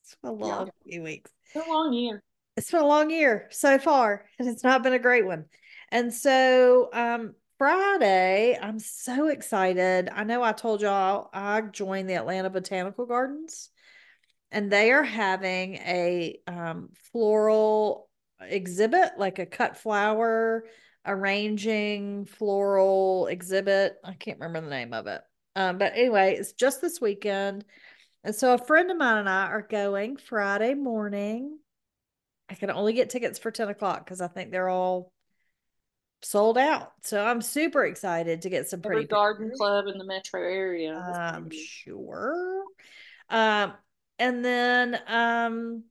[0.03, 0.91] It's been a long yeah.
[0.91, 1.31] few weeks.
[1.55, 2.23] It's a long year.
[2.57, 5.47] It's been a long year so far and it's not been a great one.
[5.91, 10.11] And so um Friday, I'm so excited.
[10.13, 13.71] I know I told y'all I joined the Atlanta Botanical Gardens
[14.51, 18.11] and they are having a um, floral
[18.43, 20.65] exhibit, like a cut flower
[21.07, 23.97] arranging floral exhibit.
[24.05, 25.23] I can't remember the name of it.
[25.55, 27.65] Um, but anyway, it's just this weekend.
[28.23, 31.59] And so a friend of mine and I are going Friday morning.
[32.51, 35.11] I can only get tickets for 10 o'clock because I think they're all
[36.23, 36.93] sold out.
[37.03, 39.59] So I'm super excited to get some pretty Every garden pictures.
[39.59, 40.95] club in the metro area.
[40.95, 42.65] I'm sure.
[43.29, 43.75] Um,
[44.19, 45.85] and then um,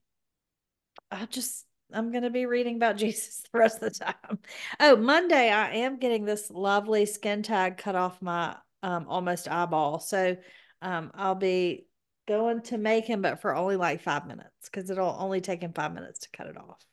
[1.11, 4.39] I just I'm gonna be reading about Jesus the rest of the time.
[4.79, 9.99] Oh, Monday I am getting this lovely skin tag cut off my um almost eyeball.
[9.99, 10.37] So
[10.81, 11.87] um I'll be
[12.27, 15.93] going to Macon, but for only like five minutes because it'll only take him five
[15.93, 16.83] minutes to cut it off.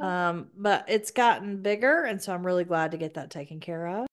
[0.00, 3.86] Um, but it's gotten bigger, and so I'm really glad to get that taken care
[3.86, 4.02] of.